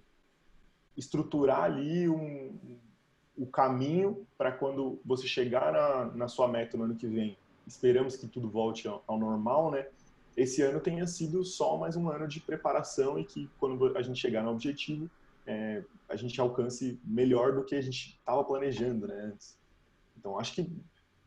estruturar 0.95 1.63
ali 1.63 2.07
um, 2.07 2.57
o 3.35 3.47
caminho 3.47 4.25
para 4.37 4.51
quando 4.51 4.99
você 5.03 5.27
chegar 5.27 5.73
na, 5.73 6.05
na 6.15 6.27
sua 6.27 6.47
meta 6.47 6.77
no 6.77 6.83
ano 6.83 6.95
que 6.95 7.07
vem, 7.07 7.37
esperamos 7.65 8.15
que 8.15 8.27
tudo 8.27 8.49
volte 8.49 8.87
ao, 8.87 9.17
normal, 9.17 9.71
né? 9.71 9.87
Esse 10.35 10.61
ano 10.61 10.79
tenha 10.79 11.05
sido 11.05 11.43
só 11.43 11.77
mais 11.77 11.95
um 11.95 12.09
ano 12.09 12.27
de 12.27 12.39
preparação 12.39 13.19
e 13.19 13.23
que 13.23 13.49
quando 13.59 13.95
a 13.95 14.01
gente 14.01 14.19
chegar 14.19 14.43
no 14.43 14.51
objetivo, 14.51 15.09
é, 15.45 15.83
a 16.09 16.15
gente 16.15 16.39
alcance 16.39 16.99
melhor 17.03 17.53
do 17.53 17.65
que 17.65 17.75
a 17.75 17.81
gente 17.81 18.17
estava 18.17 18.43
planejando, 18.43 19.07
né? 19.07 19.31
Antes. 19.33 19.57
Então, 20.17 20.39
acho 20.39 20.53
que, 20.53 20.71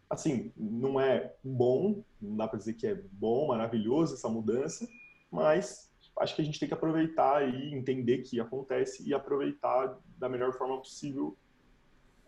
assim, 0.08 0.52
não 0.56 1.00
é 1.00 1.34
bom, 1.42 2.02
não 2.20 2.36
dá 2.36 2.48
para 2.48 2.58
dizer 2.58 2.74
que 2.74 2.86
é 2.86 2.94
bom, 2.94 3.48
maravilhoso 3.48 4.14
essa 4.14 4.28
mudança, 4.28 4.88
mas 5.30 5.90
acho 6.18 6.34
que 6.34 6.42
a 6.42 6.44
gente 6.44 6.58
tem 6.58 6.68
que 6.68 6.74
aproveitar 6.74 7.46
e 7.46 7.74
entender 7.74 8.18
que 8.18 8.40
acontece 8.40 9.06
e 9.06 9.12
aproveitar 9.12 9.98
da 10.16 10.28
melhor 10.28 10.52
forma 10.54 10.78
possível 10.78 11.36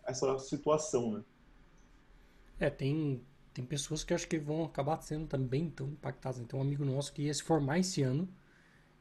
essa 0.04 0.38
situação, 0.38 1.12
né? 1.12 1.24
É, 2.60 2.68
tem 2.68 3.22
tem 3.58 3.64
pessoas 3.64 4.04
que 4.04 4.14
acho 4.14 4.28
que 4.28 4.38
vão 4.38 4.64
acabar 4.64 5.00
sendo 5.02 5.26
também 5.26 5.68
tão 5.68 5.88
impactadas. 5.88 6.40
Tem 6.46 6.56
um 6.56 6.62
amigo 6.62 6.84
nosso 6.84 7.12
que 7.12 7.22
ia 7.22 7.34
se 7.34 7.42
formar 7.42 7.80
esse 7.80 8.02
ano 8.02 8.28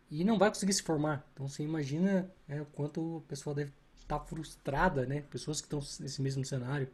e 0.09 0.23
não 0.23 0.37
vai 0.37 0.49
conseguir 0.49 0.73
se 0.73 0.83
formar. 0.83 1.27
Então 1.33 1.47
você 1.47 1.63
imagina 1.63 2.31
né, 2.47 2.61
o 2.61 2.65
quanto 2.65 3.23
a 3.25 3.29
pessoa 3.29 3.55
deve 3.55 3.71
estar 3.97 4.19
tá 4.19 4.25
frustrada, 4.25 5.05
né? 5.05 5.21
Pessoas 5.21 5.59
que 5.59 5.65
estão 5.65 5.79
nesse 5.79 6.21
mesmo 6.21 6.43
cenário, 6.45 6.89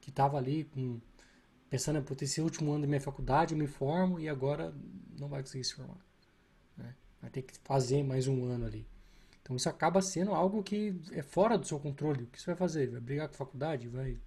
que 0.00 0.10
estava 0.10 0.36
ali 0.36 0.64
com, 0.64 1.00
pensando, 1.68 2.02
por 2.02 2.16
ter 2.16 2.24
esse 2.24 2.40
último 2.40 2.72
ano 2.72 2.82
da 2.82 2.88
minha 2.88 3.00
faculdade, 3.00 3.54
eu 3.54 3.58
me 3.58 3.66
formo 3.66 4.18
e 4.18 4.28
agora 4.28 4.74
não 5.18 5.28
vai 5.28 5.42
conseguir 5.42 5.64
se 5.64 5.74
formar. 5.74 6.04
Né? 6.76 6.94
Vai 7.20 7.30
ter 7.30 7.42
que 7.42 7.56
fazer 7.62 8.02
mais 8.02 8.26
um 8.26 8.44
ano 8.44 8.66
ali. 8.66 8.86
Então 9.42 9.56
isso 9.56 9.68
acaba 9.68 10.02
sendo 10.02 10.34
algo 10.34 10.62
que 10.62 11.00
é 11.12 11.22
fora 11.22 11.56
do 11.56 11.66
seu 11.66 11.78
controle. 11.78 12.24
O 12.24 12.26
que 12.26 12.40
você 12.40 12.46
vai 12.46 12.56
fazer? 12.56 12.90
Vai 12.90 13.00
brigar 13.00 13.28
com 13.28 13.34
a 13.34 13.38
faculdade? 13.38 13.88
Vai 13.88 14.18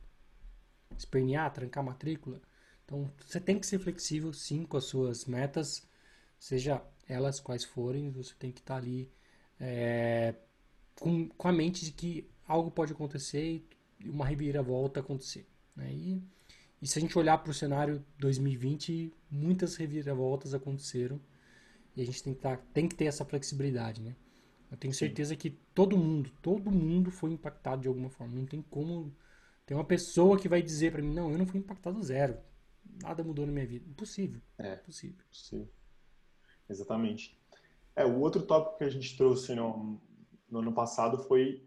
espernear, 0.97 1.51
trancar 1.51 1.83
a 1.83 1.87
matrícula? 1.87 2.41
Então 2.85 3.11
você 3.25 3.39
tem 3.39 3.59
que 3.59 3.65
ser 3.65 3.79
flexível 3.79 4.33
sim 4.33 4.65
com 4.65 4.77
as 4.77 4.85
suas 4.85 5.25
metas, 5.25 5.87
seja 6.37 6.81
elas 7.07 7.39
quais 7.39 7.63
forem, 7.63 8.09
você 8.09 8.33
tem 8.37 8.51
que 8.51 8.59
estar 8.59 8.75
tá 8.75 8.79
ali 8.79 9.11
é, 9.59 10.35
com, 10.99 11.27
com 11.29 11.47
a 11.47 11.51
mente 11.51 11.85
de 11.85 11.91
que 11.91 12.29
algo 12.47 12.71
pode 12.71 12.93
acontecer 12.93 13.65
e 13.99 14.09
uma 14.09 14.25
reviravolta 14.25 14.99
acontecer. 14.99 15.47
Né? 15.75 15.93
E, 15.93 16.23
e 16.81 16.87
se 16.87 16.99
a 16.99 17.01
gente 17.01 17.17
olhar 17.17 17.37
para 17.37 17.51
o 17.51 17.53
cenário 17.53 18.03
2020, 18.19 19.13
muitas 19.29 19.75
reviravoltas 19.75 20.53
aconteceram 20.53 21.19
e 21.95 22.01
a 22.01 22.05
gente 22.05 22.23
tem 22.23 22.33
que, 22.33 22.39
tá, 22.39 22.57
tem 22.73 22.87
que 22.87 22.95
ter 22.95 23.05
essa 23.05 23.23
flexibilidade. 23.23 24.01
Né? 24.01 24.15
Eu 24.71 24.77
tenho 24.77 24.93
certeza 24.93 25.31
Sim. 25.31 25.37
que 25.37 25.49
todo 25.73 25.97
mundo, 25.97 26.31
todo 26.41 26.71
mundo 26.71 27.11
foi 27.11 27.31
impactado 27.31 27.83
de 27.83 27.87
alguma 27.87 28.09
forma. 28.09 28.35
Não 28.35 28.45
tem 28.45 28.61
como. 28.61 29.15
Tem 29.65 29.77
uma 29.77 29.85
pessoa 29.85 30.37
que 30.37 30.49
vai 30.49 30.61
dizer 30.61 30.91
para 30.91 31.01
mim: 31.01 31.13
não, 31.13 31.31
eu 31.31 31.37
não 31.37 31.45
fui 31.45 31.59
impactado 31.59 32.01
zero. 32.01 32.37
Nada 33.01 33.23
mudou 33.23 33.45
na 33.45 33.51
minha 33.51 33.65
vida. 33.67 33.87
Impossível. 33.87 34.41
É. 34.57 34.73
Impossível. 34.73 35.23
Sim. 35.31 35.69
Exatamente. 36.69 37.37
É, 37.95 38.05
o 38.05 38.19
outro 38.19 38.41
tópico 38.41 38.77
que 38.77 38.83
a 38.83 38.89
gente 38.89 39.15
trouxe 39.15 39.53
no, 39.53 39.99
no 40.49 40.59
ano 40.59 40.73
passado 40.73 41.19
foi 41.23 41.63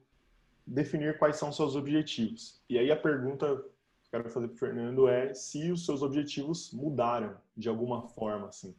definir 0.67 1.19
quais 1.19 1.37
são 1.37 1.53
seus 1.53 1.77
objetivos. 1.77 2.61
E 2.69 2.79
aí 2.79 2.91
a 2.91 2.97
pergunta 2.97 3.47
que 3.47 4.17
eu 4.17 4.23
quero 4.23 4.31
fazer 4.31 4.49
para 4.49 4.55
o 4.55 4.59
Fernando 4.59 5.09
é 5.09 5.33
se 5.35 5.71
os 5.71 5.85
seus 5.85 6.03
objetivos 6.03 6.73
mudaram 6.73 7.37
de 7.57 7.69
alguma 7.69 8.03
forma, 8.09 8.49
assim. 8.49 8.75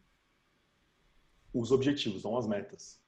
Os 1.54 1.72
objetivos, 1.72 2.24
não 2.24 2.38
as 2.38 2.46
metas. 2.46 3.00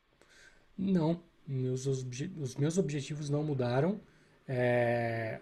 Não, 0.78 1.22
meus, 1.46 1.86
os 1.86 2.56
meus 2.56 2.78
objetivos 2.78 3.30
não 3.30 3.44
mudaram. 3.44 4.00
É, 4.48 5.42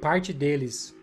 parte 0.00 0.32
deles 0.32 0.94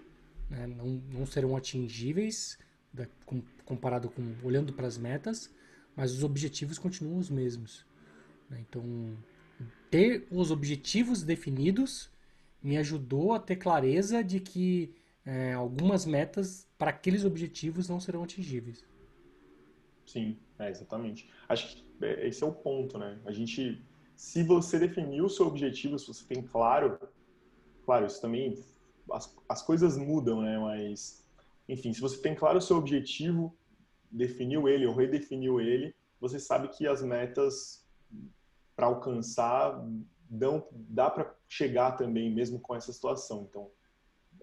né, 0.49 0.67
não, 0.67 0.85
não 1.11 1.25
serão 1.25 1.55
atingíveis 1.55 2.59
da, 2.93 3.07
com, 3.25 3.41
comparado 3.65 4.09
com 4.09 4.35
olhando 4.43 4.73
para 4.73 4.87
as 4.87 4.97
metas, 4.97 5.49
mas 5.99 6.13
os 6.13 6.23
objetivos 6.23 6.79
continuam 6.79 7.17
os 7.17 7.29
mesmos. 7.29 7.85
Né? 8.49 8.61
Então, 8.61 9.17
ter 9.91 10.25
os 10.31 10.49
objetivos 10.49 11.23
definidos 11.23 12.09
me 12.63 12.77
ajudou 12.77 13.33
a 13.33 13.39
ter 13.39 13.57
clareza 13.57 14.23
de 14.23 14.39
que 14.39 14.95
é, 15.25 15.51
algumas 15.51 16.05
metas 16.05 16.65
para 16.77 16.91
aqueles 16.91 17.25
objetivos 17.25 17.89
não 17.89 17.99
serão 17.99 18.23
atingíveis. 18.23 18.85
Sim, 20.05 20.37
é, 20.57 20.69
exatamente. 20.69 21.29
Acho 21.49 21.75
que 21.75 21.83
é, 22.01 22.29
esse 22.29 22.45
é 22.45 22.47
o 22.47 22.53
ponto, 22.53 22.97
né? 22.97 23.19
A 23.25 23.33
gente, 23.33 23.83
se 24.15 24.41
você 24.41 24.79
definiu 24.79 25.25
o 25.25 25.29
seu 25.29 25.47
objetivo, 25.47 25.99
se 25.99 26.07
você 26.07 26.23
tem 26.23 26.41
claro, 26.41 26.97
claro, 27.83 28.05
isso 28.05 28.21
também, 28.21 28.57
as, 29.11 29.35
as 29.49 29.61
coisas 29.61 29.97
mudam, 29.97 30.41
né? 30.43 30.57
Mas, 30.59 31.27
enfim, 31.67 31.91
se 31.91 31.99
você 31.99 32.21
tem 32.21 32.33
claro 32.33 32.57
o 32.57 32.61
seu 32.61 32.77
objetivo, 32.77 33.53
definiu 34.11 34.67
ele 34.67 34.85
ou 34.85 34.95
redefiniu 34.95 35.59
ele, 35.59 35.95
você 36.19 36.39
sabe 36.39 36.67
que 36.69 36.87
as 36.87 37.01
metas 37.01 37.85
para 38.75 38.87
alcançar 38.87 39.85
dão, 40.29 40.67
dá 40.71 41.09
para 41.09 41.35
chegar 41.47 41.93
também, 41.93 42.31
mesmo 42.31 42.59
com 42.59 42.75
essa 42.75 42.93
situação. 42.93 43.47
Então, 43.49 43.69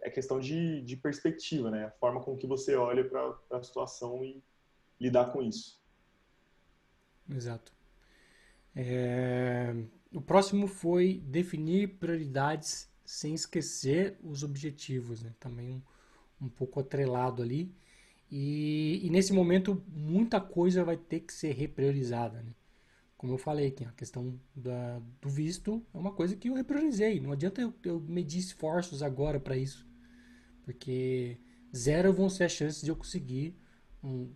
é 0.03 0.11
questão 0.11 0.41
de, 0.41 0.83
de 0.83 0.97
perspectiva, 0.97 1.71
né? 1.71 1.87
A 1.87 1.91
forma 1.93 2.21
com 2.23 2.37
que 2.37 2.47
você 2.47 2.75
olha 2.75 3.09
para 3.09 3.39
a 3.51 3.63
situação 3.63 4.25
e 4.25 4.43
lidar 5.01 5.33
com 5.33 5.43
isso. 5.43 5.81
Exato. 7.31 7.73
É... 8.75 9.75
O 10.13 10.21
próximo 10.21 10.67
foi 10.67 11.23
definir 11.25 11.99
prioridades 11.99 12.91
sem 13.05 13.35
esquecer 13.35 14.19
os 14.23 14.43
objetivos, 14.43 15.23
né? 15.23 15.35
Também 15.39 15.71
um, 15.71 16.47
um 16.47 16.49
pouco 16.49 16.81
atrelado 16.81 17.43
ali. 17.43 17.75
E, 18.31 19.01
e, 19.05 19.11
nesse 19.11 19.33
momento, 19.33 19.83
muita 19.89 20.41
coisa 20.41 20.85
vai 20.85 20.97
ter 20.97 21.21
que 21.21 21.33
ser 21.33 21.53
repriorizada. 21.53 22.43
Né? 22.43 22.53
Como 23.17 23.33
eu 23.33 23.39
falei 23.39 23.69
aqui, 23.69 23.85
a 23.85 23.93
questão 23.93 24.39
da, 24.55 25.01
do 25.21 25.29
visto 25.29 25.85
é 25.95 25.99
uma 25.99 26.13
coisa 26.13 26.37
que 26.37 26.49
eu 26.49 26.55
repriorizei. 26.55 27.21
Não 27.21 27.33
adianta 27.33 27.61
eu, 27.61 27.73
eu 27.85 28.01
medir 28.01 28.41
esforços 28.41 29.03
agora 29.03 29.39
para 29.39 29.57
isso. 29.57 29.87
Porque 30.65 31.39
zero 31.75 32.13
vão 32.13 32.29
ser 32.29 32.45
as 32.45 32.53
chances 32.53 32.83
de 32.83 32.91
eu 32.91 32.97
conseguir 32.97 33.57
um, 34.03 34.33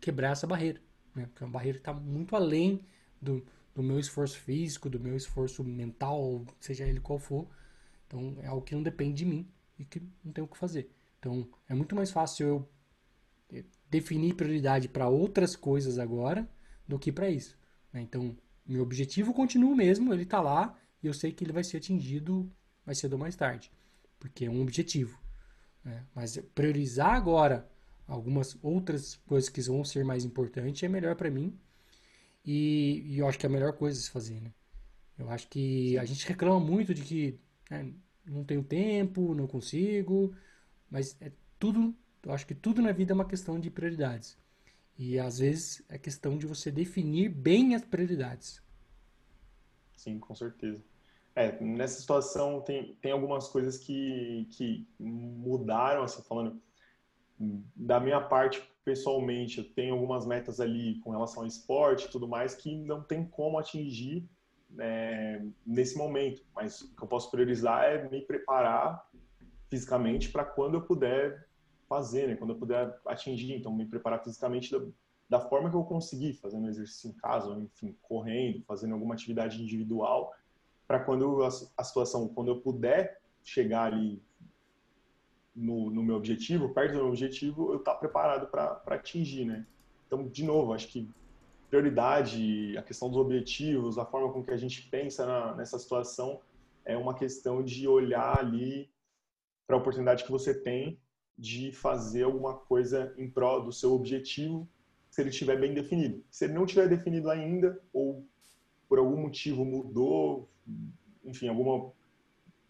quebrar 0.00 0.32
essa 0.32 0.46
barreira. 0.46 0.80
Né? 1.14 1.26
Porque 1.26 1.42
é 1.44 1.46
uma 1.46 1.52
barreira 1.52 1.78
que 1.78 1.82
está 1.82 1.92
muito 1.92 2.34
além 2.34 2.80
do, 3.20 3.44
do 3.74 3.82
meu 3.82 3.98
esforço 3.98 4.38
físico, 4.38 4.88
do 4.88 4.98
meu 4.98 5.16
esforço 5.16 5.62
mental, 5.62 6.44
seja 6.58 6.86
ele 6.86 7.00
qual 7.00 7.18
for. 7.18 7.46
Então 8.06 8.36
é 8.40 8.46
algo 8.46 8.64
que 8.64 8.74
não 8.74 8.82
depende 8.82 9.18
de 9.18 9.26
mim 9.26 9.46
e 9.78 9.84
que 9.84 10.02
não 10.24 10.32
tenho 10.32 10.46
o 10.46 10.50
que 10.50 10.56
fazer. 10.56 10.90
Então 11.18 11.46
é 11.68 11.74
muito 11.74 11.94
mais 11.94 12.10
fácil 12.10 12.46
eu 12.46 12.68
definir 13.90 14.34
prioridade 14.34 14.88
para 14.88 15.08
outras 15.08 15.56
coisas 15.56 15.98
agora 15.98 16.48
do 16.86 16.98
que 16.98 17.10
para 17.10 17.30
isso. 17.30 17.58
Né? 17.92 18.02
Então, 18.02 18.36
meu 18.66 18.82
objetivo 18.82 19.32
continua 19.32 19.72
o 19.72 19.76
mesmo, 19.76 20.12
ele 20.12 20.24
está 20.24 20.40
lá 20.40 20.78
e 21.02 21.06
eu 21.06 21.14
sei 21.14 21.32
que 21.32 21.44
ele 21.44 21.52
vai 21.52 21.64
ser 21.64 21.78
atingido 21.78 22.50
mais 22.84 22.98
cedo 22.98 23.14
ou 23.14 23.18
mais 23.18 23.36
tarde, 23.36 23.70
porque 24.18 24.44
é 24.44 24.50
um 24.50 24.60
objetivo. 24.62 25.18
Né? 25.84 26.04
Mas 26.14 26.36
priorizar 26.54 27.14
agora 27.14 27.68
algumas 28.06 28.56
outras 28.62 29.16
coisas 29.26 29.48
que 29.48 29.60
vão 29.62 29.84
ser 29.84 30.04
mais 30.04 30.24
importantes 30.24 30.82
é 30.82 30.88
melhor 30.88 31.14
para 31.14 31.30
mim 31.30 31.58
e, 32.44 33.02
e, 33.06 33.18
eu 33.18 33.28
acho 33.28 33.38
que 33.38 33.44
é 33.44 33.48
a 33.48 33.52
melhor 33.52 33.74
coisa 33.74 33.98
a 33.98 34.02
se 34.02 34.10
fazer. 34.10 34.40
Né? 34.40 34.52
Eu 35.18 35.28
acho 35.30 35.48
que 35.48 35.98
a 35.98 36.04
gente 36.04 36.26
reclama 36.26 36.58
muito 36.58 36.94
de 36.94 37.02
que 37.02 37.38
né, 37.70 37.92
não 38.24 38.44
tenho 38.44 38.62
tempo, 38.62 39.34
não 39.34 39.46
consigo, 39.46 40.34
mas 40.90 41.16
é 41.20 41.30
tudo 41.58 41.94
eu 42.22 42.32
acho 42.32 42.46
que 42.46 42.54
tudo 42.54 42.82
na 42.82 42.92
vida 42.92 43.12
é 43.12 43.14
uma 43.14 43.24
questão 43.24 43.58
de 43.58 43.70
prioridades. 43.70 44.36
E 44.98 45.18
às 45.18 45.38
vezes 45.38 45.82
é 45.88 45.96
questão 45.96 46.36
de 46.36 46.46
você 46.46 46.70
definir 46.70 47.28
bem 47.28 47.74
as 47.74 47.84
prioridades. 47.84 48.62
Sim, 49.96 50.18
com 50.18 50.34
certeza. 50.34 50.82
É, 51.34 51.60
nessa 51.62 52.00
situação 52.00 52.60
tem, 52.60 52.96
tem 52.96 53.12
algumas 53.12 53.48
coisas 53.48 53.78
que, 53.78 54.48
que 54.50 54.88
mudaram, 54.98 56.02
assim, 56.02 56.22
falando 56.22 56.60
da 57.76 58.00
minha 58.00 58.20
parte 58.20 58.60
pessoalmente, 58.84 59.58
eu 59.58 59.64
tenho 59.64 59.94
algumas 59.94 60.26
metas 60.26 60.60
ali 60.60 60.98
com 61.00 61.10
relação 61.10 61.42
ao 61.42 61.46
esporte 61.46 62.06
e 62.06 62.08
tudo 62.08 62.26
mais 62.26 62.54
que 62.54 62.74
não 62.74 63.02
tem 63.02 63.24
como 63.24 63.58
atingir 63.58 64.28
né, 64.70 65.46
nesse 65.64 65.96
momento. 65.96 66.42
Mas 66.54 66.80
o 66.80 66.96
que 66.96 67.02
eu 67.02 67.08
posso 67.08 67.30
priorizar 67.30 67.84
é 67.84 68.08
me 68.08 68.20
preparar 68.22 69.08
fisicamente 69.68 70.30
para 70.30 70.44
quando 70.44 70.74
eu 70.74 70.82
puder 70.82 71.47
fazer, 71.88 72.28
né? 72.28 72.36
Quando 72.36 72.52
eu 72.52 72.58
puder 72.58 73.00
atingir, 73.06 73.54
então 73.54 73.74
me 73.74 73.86
preparar 73.86 74.22
fisicamente 74.22 74.70
da, 74.70 74.84
da 75.28 75.40
forma 75.40 75.70
que 75.70 75.76
eu 75.76 75.84
conseguir, 75.84 76.34
fazendo 76.34 76.68
exercício 76.68 77.10
em 77.10 77.14
casa, 77.14 77.48
ou, 77.48 77.60
enfim, 77.62 77.96
correndo, 78.02 78.62
fazendo 78.64 78.94
alguma 78.94 79.14
atividade 79.14 79.62
individual, 79.62 80.32
para 80.86 81.00
quando 81.00 81.42
a, 81.42 81.48
a, 81.76 81.84
situação, 81.84 82.28
quando 82.28 82.48
eu 82.48 82.60
puder 82.60 83.20
chegar 83.42 83.92
ali 83.92 84.22
no, 85.54 85.90
no 85.90 86.02
meu 86.02 86.16
objetivo, 86.16 86.72
perto 86.72 86.92
do 86.92 86.98
meu 86.98 87.08
objetivo, 87.08 87.72
eu 87.72 87.78
estar 87.78 87.94
tá 87.94 87.98
preparado 87.98 88.46
para 88.48 88.80
atingir, 88.86 89.44
né? 89.44 89.66
Então, 90.06 90.26
de 90.26 90.44
novo, 90.44 90.72
acho 90.72 90.88
que 90.88 91.10
prioridade, 91.68 92.76
a 92.78 92.82
questão 92.82 93.08
dos 93.08 93.18
objetivos, 93.18 93.98
a 93.98 94.06
forma 94.06 94.32
com 94.32 94.42
que 94.42 94.50
a 94.50 94.56
gente 94.56 94.88
pensa 94.88 95.26
na, 95.26 95.54
nessa 95.54 95.78
situação 95.78 96.40
é 96.84 96.96
uma 96.96 97.14
questão 97.14 97.62
de 97.62 97.86
olhar 97.86 98.38
ali 98.38 98.90
para 99.66 99.76
a 99.76 99.78
oportunidade 99.78 100.24
que 100.24 100.30
você 100.30 100.54
tem 100.54 100.98
de 101.38 101.70
fazer 101.70 102.24
alguma 102.24 102.54
coisa 102.54 103.14
em 103.16 103.30
prol 103.30 103.62
do 103.64 103.72
seu 103.72 103.92
objetivo, 103.92 104.68
se 105.08 105.22
ele 105.22 105.30
estiver 105.30 105.58
bem 105.58 105.72
definido. 105.72 106.24
Se 106.30 106.44
ele 106.44 106.54
não 106.54 106.64
estiver 106.64 106.88
definido 106.88 107.30
ainda, 107.30 107.80
ou 107.92 108.26
por 108.88 108.98
algum 108.98 109.22
motivo 109.22 109.64
mudou, 109.64 110.50
enfim, 111.24 111.48
alguma. 111.48 111.92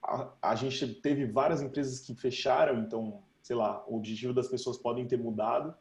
A, 0.02 0.32
a 0.42 0.54
gente 0.54 0.94
teve 0.96 1.26
várias 1.26 1.62
empresas 1.62 2.00
que 2.00 2.14
fecharam, 2.14 2.80
então, 2.80 3.22
sei 3.42 3.56
lá, 3.56 3.84
o 3.88 3.96
objetivo 3.96 4.34
das 4.34 4.48
pessoas 4.48 4.76
podem 4.76 5.06
ter 5.06 5.18
mudado. 5.18 5.74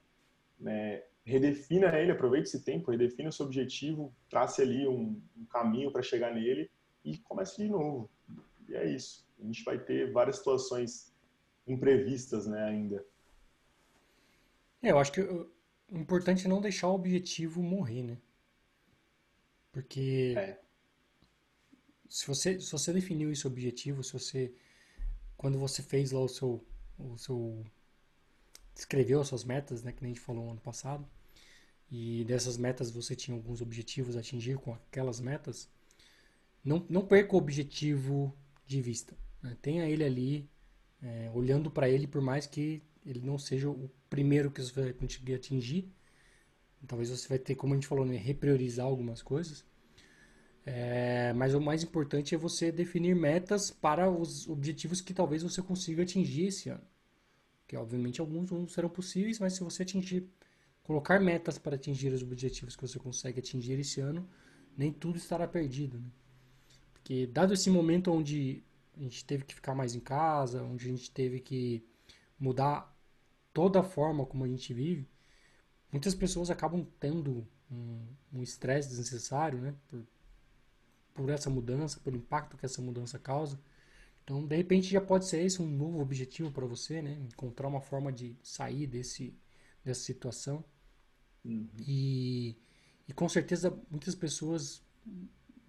Né? 0.60 1.04
Redefina 1.26 1.88
ele, 2.00 2.12
aproveite 2.12 2.48
esse 2.48 2.64
tempo, 2.64 2.90
redefina 2.90 3.30
o 3.30 3.34
seu 3.34 3.46
objetivo, 3.46 4.14
trace 4.30 4.62
ali 4.62 4.88
um, 4.88 5.22
um 5.38 5.46
caminho 5.46 5.92
para 5.92 6.02
chegar 6.02 6.34
nele 6.34 6.72
e 7.04 7.18
comece 7.18 7.62
de 7.62 7.70
novo. 7.70 8.10
E 8.68 8.76
é 8.76 8.90
isso. 8.90 9.28
A 9.40 9.46
gente 9.46 9.64
vai 9.64 9.78
ter 9.78 10.12
várias 10.12 10.38
situações 10.38 11.14
imprevistas, 11.68 12.48
né, 12.48 12.64
ainda. 12.64 13.06
É, 14.82 14.90
eu 14.92 14.98
acho 15.00 15.12
que 15.12 15.22
o 15.22 15.52
importante 15.92 16.46
é 16.46 16.50
não 16.50 16.60
deixar 16.62 16.88
o 16.90 16.96
objetivo 16.96 17.62
morrer, 17.62 18.02
né? 18.04 18.18
Porque 19.72 20.34
É, 20.36 20.60
se 22.10 22.28
você, 22.28 22.60
se 22.60 22.72
você 22.72 22.92
definiu 22.94 23.32
esse 23.32 23.48
objetivo, 23.48 24.04
se 24.04 24.14
você, 24.14 24.54
quando 25.38 25.60
você 25.60 25.84
fez 25.84 26.12
lá 26.12 26.22
o 26.22 26.30
seu, 26.30 26.66
o 27.00 27.18
seu, 27.18 27.66
escreveu 28.76 29.20
as 29.22 29.28
suas 29.28 29.44
metas, 29.44 29.84
né, 29.84 29.92
que 29.92 30.02
nem 30.02 30.12
a 30.12 30.16
gente 30.16 30.24
falou 30.24 30.50
ano 30.52 30.62
passado, 30.62 31.08
e 31.92 32.24
dessas 32.26 32.58
metas 32.58 32.92
você 32.92 33.16
tinha 33.16 33.36
alguns 33.36 33.62
objetivos 33.62 34.18
a 34.18 34.20
atingir 34.22 34.58
com 34.60 34.74
aquelas 34.74 35.20
metas, 35.20 35.70
não, 36.64 36.86
não 36.90 37.06
perca 37.06 37.36
o 37.36 37.40
objetivo 37.40 38.34
de 38.66 38.82
vista. 38.82 39.16
né? 39.42 39.58
Tenha 39.62 39.90
ele 39.90 40.04
ali, 40.04 40.50
é, 41.02 41.30
olhando 41.34 41.70
para 41.70 41.90
ele, 41.90 42.08
por 42.08 42.22
mais 42.22 42.46
que 42.46 42.82
ele 43.06 43.22
não 43.22 43.38
seja 43.38 43.70
o 43.70 43.90
primeiro 44.10 44.52
que 44.52 44.62
você 44.62 44.82
vai 44.82 44.94
conseguir 44.94 45.36
atingir. 45.36 45.90
Talvez 46.86 47.10
você 47.10 47.28
vai 47.28 47.40
ter, 47.40 47.56
como 47.56 47.74
a 47.74 47.78
gente 47.78 47.88
falou, 47.88 48.06
né, 48.06 48.16
repriorizar 48.18 48.86
algumas 48.86 49.22
coisas. 49.22 49.66
É, 50.66 51.32
mas 51.34 51.54
o 51.54 51.62
mais 51.62 51.82
importante 51.82 52.36
é 52.36 52.38
você 52.38 52.72
definir 52.72 53.16
metas 53.16 53.72
para 53.72 54.10
os 54.12 54.48
objetivos 54.50 55.00
que 55.00 55.14
talvez 55.14 55.42
você 55.42 55.62
consiga 55.62 56.04
atingir 56.04 56.48
esse 56.48 56.70
ano. 56.70 56.84
Que 57.66 57.78
obviamente 57.78 58.20
alguns 58.20 58.52
não 58.52 58.68
serão 58.68 58.90
possíveis, 58.90 59.40
mas 59.40 59.54
se 59.54 59.64
você 59.64 59.84
atingir, 59.84 60.30
colocar 60.84 61.20
metas 61.20 61.58
para 61.58 61.76
atingir 61.76 62.14
os 62.14 62.22
objetivos 62.22 62.76
que 62.76 62.82
você 62.82 63.00
consegue 63.00 63.40
atingir 63.40 63.80
esse 63.80 64.02
ano, 64.02 64.28
nem 64.78 64.92
tudo 64.92 65.18
estará 65.18 65.48
perdido, 65.48 66.00
né? 66.00 66.10
Porque 66.94 67.26
dado 67.26 67.54
esse 67.54 67.70
momento 67.70 68.12
onde 68.12 68.64
a 69.00 69.04
gente 69.04 69.26
teve 69.26 69.46
que 69.46 69.56
ficar 69.56 69.76
mais 69.76 69.96
em 69.96 70.00
casa, 70.00 70.64
onde 70.64 70.86
a 70.88 70.90
gente 70.92 71.12
teve 71.12 71.40
que 71.40 71.86
mudar 72.40 72.96
toda 73.54 73.82
a 73.82 73.84
forma 73.84 74.26
como 74.26 74.44
a 74.46 74.48
gente 74.50 74.74
vive, 74.74 75.08
muitas 75.92 76.16
pessoas 76.16 76.50
acabam 76.52 76.86
tendo 77.00 77.48
um 77.72 78.02
um 78.34 78.44
estresse 78.44 78.90
desnecessário, 78.90 79.60
né? 79.62 79.76
Por, 79.90 80.06
por 81.14 81.30
essa 81.30 81.50
mudança, 81.50 82.00
pelo 82.00 82.18
impacto 82.18 82.58
que 82.58 82.66
essa 82.66 82.82
mudança 82.82 83.18
causa. 83.18 83.60
Então, 84.24 84.46
de 84.46 84.56
repente, 84.58 84.90
já 84.90 85.02
pode 85.02 85.26
ser 85.28 85.42
esse 85.44 85.62
um 85.62 85.68
novo 85.68 86.00
objetivo 86.02 86.52
para 86.52 86.66
você, 86.66 87.02
né? 87.02 87.14
Encontrar 87.34 87.68
uma 87.68 87.82
forma 87.82 88.12
de 88.14 88.38
sair 88.44 88.88
desse, 88.88 89.36
dessa 89.86 90.02
situação. 90.02 90.64
uhum, 91.46 91.88
E, 91.88 92.56
e 93.08 93.14
com 93.14 93.28
certeza 93.30 93.78
muitas 93.90 94.16
pessoas 94.16 94.82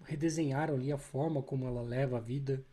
redesenharam 0.03 0.75
ali 0.75 0.91
a 0.91 0.97
forma 0.97 1.41
como 1.43 1.67
ela 1.67 1.81
leva 1.81 2.17
a 2.17 2.21
vida, 2.21 2.65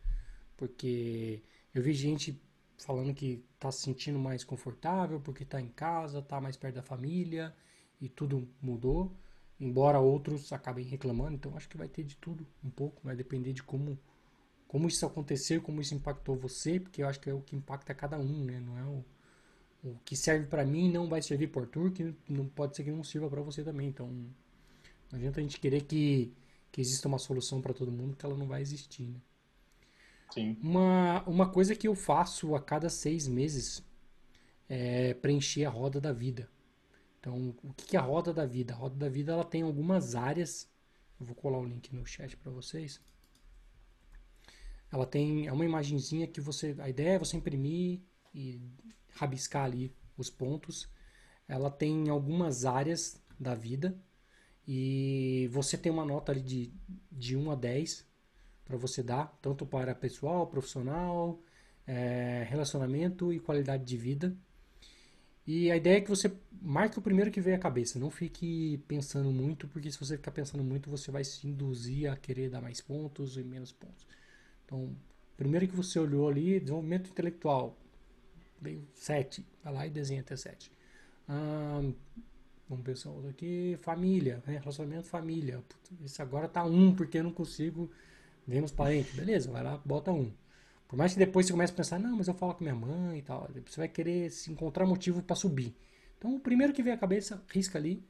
porque 0.57 1.41
eu 1.73 1.81
vi 1.81 1.93
gente 1.93 2.41
falando 2.77 3.13
que 3.13 3.43
está 3.53 3.71
se 3.71 3.81
sentindo 3.81 4.19
mais 4.19 4.43
confortável 4.43 5.19
porque 5.19 5.43
está 5.43 5.61
em 5.61 5.69
casa, 5.69 6.19
está 6.19 6.41
mais 6.41 6.57
perto 6.57 6.75
da 6.75 6.83
família 6.83 7.55
e 8.01 8.09
tudo 8.09 8.47
mudou, 8.61 9.15
embora 9.59 9.99
outros 9.99 10.51
acabem 10.53 10.85
reclamando, 10.85 11.35
então 11.35 11.55
acho 11.55 11.69
que 11.69 11.77
vai 11.77 11.87
ter 11.87 12.03
de 12.03 12.15
tudo 12.17 12.45
um 12.63 12.69
pouco, 12.69 13.01
vai 13.03 13.15
depender 13.15 13.53
de 13.53 13.63
como 13.63 13.97
como 14.67 14.87
isso 14.87 15.05
aconteceu, 15.05 15.61
como 15.61 15.79
isso 15.81 15.95
impactou 15.95 16.35
você, 16.35 16.79
porque 16.79 17.01
eu 17.01 17.07
acho 17.07 17.19
que 17.19 17.29
é 17.29 17.33
o 17.33 17.41
que 17.41 17.55
impacta 17.55 17.93
cada 17.95 18.19
um, 18.19 18.43
né? 18.43 18.59
Não 18.59 18.77
é 18.77 18.83
o, 18.83 19.05
o 19.83 19.97
que 20.03 20.15
serve 20.15 20.45
para 20.47 20.65
mim 20.65 20.91
não 20.91 21.07
vai 21.07 21.21
servir 21.21 21.47
para 21.47 21.61
Arthur, 21.61 21.91
que 21.91 22.13
não 22.27 22.47
pode 22.47 22.75
ser 22.75 22.83
que 22.83 22.91
não 22.91 23.03
sirva 23.03 23.29
para 23.29 23.41
você 23.41 23.63
também. 23.63 23.87
Então, 23.87 24.07
não 24.09 25.17
adianta 25.17 25.39
a 25.39 25.43
gente 25.43 25.59
querer 25.59 25.83
que, 25.83 26.33
que 26.71 26.81
exista 26.81 27.07
uma 27.07 27.17
solução 27.17 27.61
para 27.61 27.73
todo 27.73 27.91
mundo, 27.91 28.17
que 28.17 28.25
ela 28.25 28.35
não 28.35 28.47
vai 28.47 28.61
existir, 28.61 29.07
né? 29.07 29.21
Sim, 30.33 30.57
Uma, 30.61 31.23
uma 31.27 31.49
coisa 31.49 31.75
que 31.75 31.87
eu 31.87 31.95
faço 31.95 32.55
a 32.55 32.61
cada 32.61 32.89
seis 32.89 33.27
meses 33.27 33.83
é 34.69 35.13
preencher 35.15 35.65
a 35.65 35.69
roda 35.69 35.99
da 36.01 36.11
vida. 36.11 36.49
Então, 37.19 37.55
o 37.63 37.73
que 37.73 37.95
é 37.95 37.99
a 37.99 38.03
roda 38.03 38.33
da 38.33 38.45
vida? 38.45 38.73
A 38.73 38.77
roda 38.77 38.95
da 38.95 39.09
vida 39.09 39.33
ela 39.33 39.45
tem 39.45 39.61
algumas 39.61 40.15
áreas. 40.15 40.69
Eu 41.19 41.25
vou 41.25 41.35
colar 41.35 41.59
o 41.59 41.65
link 41.65 41.93
no 41.93 42.05
chat 42.05 42.37
para 42.37 42.51
vocês. 42.51 43.01
Ela 44.91 45.05
tem 45.05 45.47
é 45.47 45.51
uma 45.51 45.65
imagenzinha 45.65 46.27
que 46.27 46.39
você, 46.39 46.75
a 46.79 46.89
ideia 46.89 47.15
é 47.15 47.19
você 47.19 47.35
imprimir 47.35 48.01
e 48.33 48.61
rabiscar 49.13 49.65
ali 49.65 49.93
os 50.17 50.29
pontos. 50.29 50.89
Ela 51.47 51.69
tem 51.69 52.09
algumas 52.09 52.65
áreas 52.65 53.21
da 53.39 53.53
vida 53.53 53.99
e 54.67 55.49
você 55.51 55.77
tem 55.77 55.91
uma 55.91 56.05
nota 56.05 56.31
ali 56.31 56.41
de, 56.41 56.73
de 57.11 57.35
um 57.35 57.51
a 57.51 57.55
10 57.55 58.06
para 58.67 58.77
você 58.77 59.01
dar, 59.01 59.37
tanto 59.41 59.65
para 59.65 59.95
pessoal, 59.95 60.45
profissional, 60.45 61.39
eh, 61.87 62.45
relacionamento 62.49 63.31
e 63.31 63.39
qualidade 63.39 63.85
de 63.85 63.97
vida. 63.97 64.35
E 65.45 65.71
a 65.71 65.77
ideia 65.77 65.99
é 65.99 66.01
que 66.01 66.09
você 66.09 66.29
marque 66.61 66.99
o 66.99 67.01
primeiro 67.01 67.31
que 67.31 67.39
veio 67.39 67.55
à 67.55 67.59
cabeça, 67.59 67.97
não 67.97 68.11
fique 68.11 68.83
pensando 68.85 69.31
muito, 69.31 69.65
porque 69.69 69.89
se 69.89 69.97
você 69.97 70.17
ficar 70.17 70.31
pensando 70.31 70.61
muito, 70.61 70.89
você 70.89 71.09
vai 71.09 71.23
se 71.23 71.47
induzir 71.47 72.11
a 72.11 72.17
querer 72.17 72.49
dar 72.49 72.61
mais 72.61 72.81
pontos 72.81 73.37
e 73.37 73.43
menos 73.43 73.71
pontos. 73.71 74.05
Então, 74.65 74.93
primeiro 75.37 75.65
que 75.65 75.75
você 75.75 75.97
olhou 75.97 76.27
ali, 76.27 76.59
desenvolvimento 76.59 77.09
intelectual, 77.09 77.77
veio 78.61 78.85
7, 78.93 79.45
vai 79.63 79.73
lá 79.73 79.87
e 79.87 79.89
desenha 79.89 80.19
até 80.19 80.35
7. 80.35 80.69
Ah, 81.29 81.81
vamos 82.67 82.83
pensar 82.83 83.11
outro 83.11 83.29
aqui, 83.29 83.77
família, 83.79 84.43
né? 84.45 84.57
relacionamento 84.57 85.07
família. 85.07 85.63
Esse 86.03 86.21
agora 86.21 86.49
tá 86.49 86.65
um 86.65 86.93
porque 86.93 87.19
eu 87.19 87.23
não 87.23 87.31
consigo 87.31 87.89
ver 88.47 88.61
nos 88.61 88.71
parentes. 88.71 89.13
Beleza, 89.13 89.51
vai 89.51 89.63
lá, 89.63 89.77
bota 89.85 90.11
um. 90.11 90.31
Por 90.87 90.95
mais 90.95 91.13
que 91.13 91.19
depois 91.19 91.45
você 91.45 91.51
comece 91.51 91.73
a 91.73 91.75
pensar, 91.75 91.99
não, 91.99 92.15
mas 92.15 92.27
eu 92.27 92.33
falo 92.33 92.55
com 92.55 92.63
minha 92.63 92.75
mãe 92.75 93.19
e 93.19 93.21
tal. 93.21 93.49
Você 93.65 93.79
vai 93.79 93.89
querer 93.89 94.31
se 94.31 94.49
encontrar 94.49 94.85
motivo 94.85 95.21
para 95.21 95.35
subir. 95.35 95.75
Então, 96.17 96.35
o 96.35 96.39
primeiro 96.39 96.71
que 96.71 96.81
vem 96.81 96.93
à 96.93 96.97
cabeça, 96.97 97.43
risca 97.49 97.77
ali. 97.77 98.01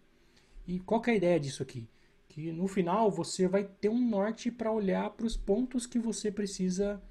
E 0.68 0.80
qual 0.80 1.02
que 1.02 1.10
é 1.10 1.14
a 1.14 1.18
ideia 1.18 1.40
disso 1.40 1.64
aqui? 1.64 1.90
Que 2.30 2.52
no 2.52 2.68
final 2.68 3.10
você 3.10 3.48
vai 3.48 3.64
ter 3.64 3.90
um 3.90 4.10
norte 4.10 4.52
para 4.52 4.72
olhar 4.72 5.10
para 5.10 5.26
os 5.26 5.36
pontos 5.36 5.88
que 5.88 5.98
você 5.98 6.32
precisa 6.32 7.02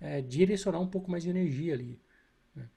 é, 0.00 0.20
direcionar 0.20 0.78
um 0.78 0.86
pouco 0.86 1.10
mais 1.10 1.24
de 1.24 1.30
energia 1.30 1.74
ali. 1.74 1.98
né? 2.54 2.68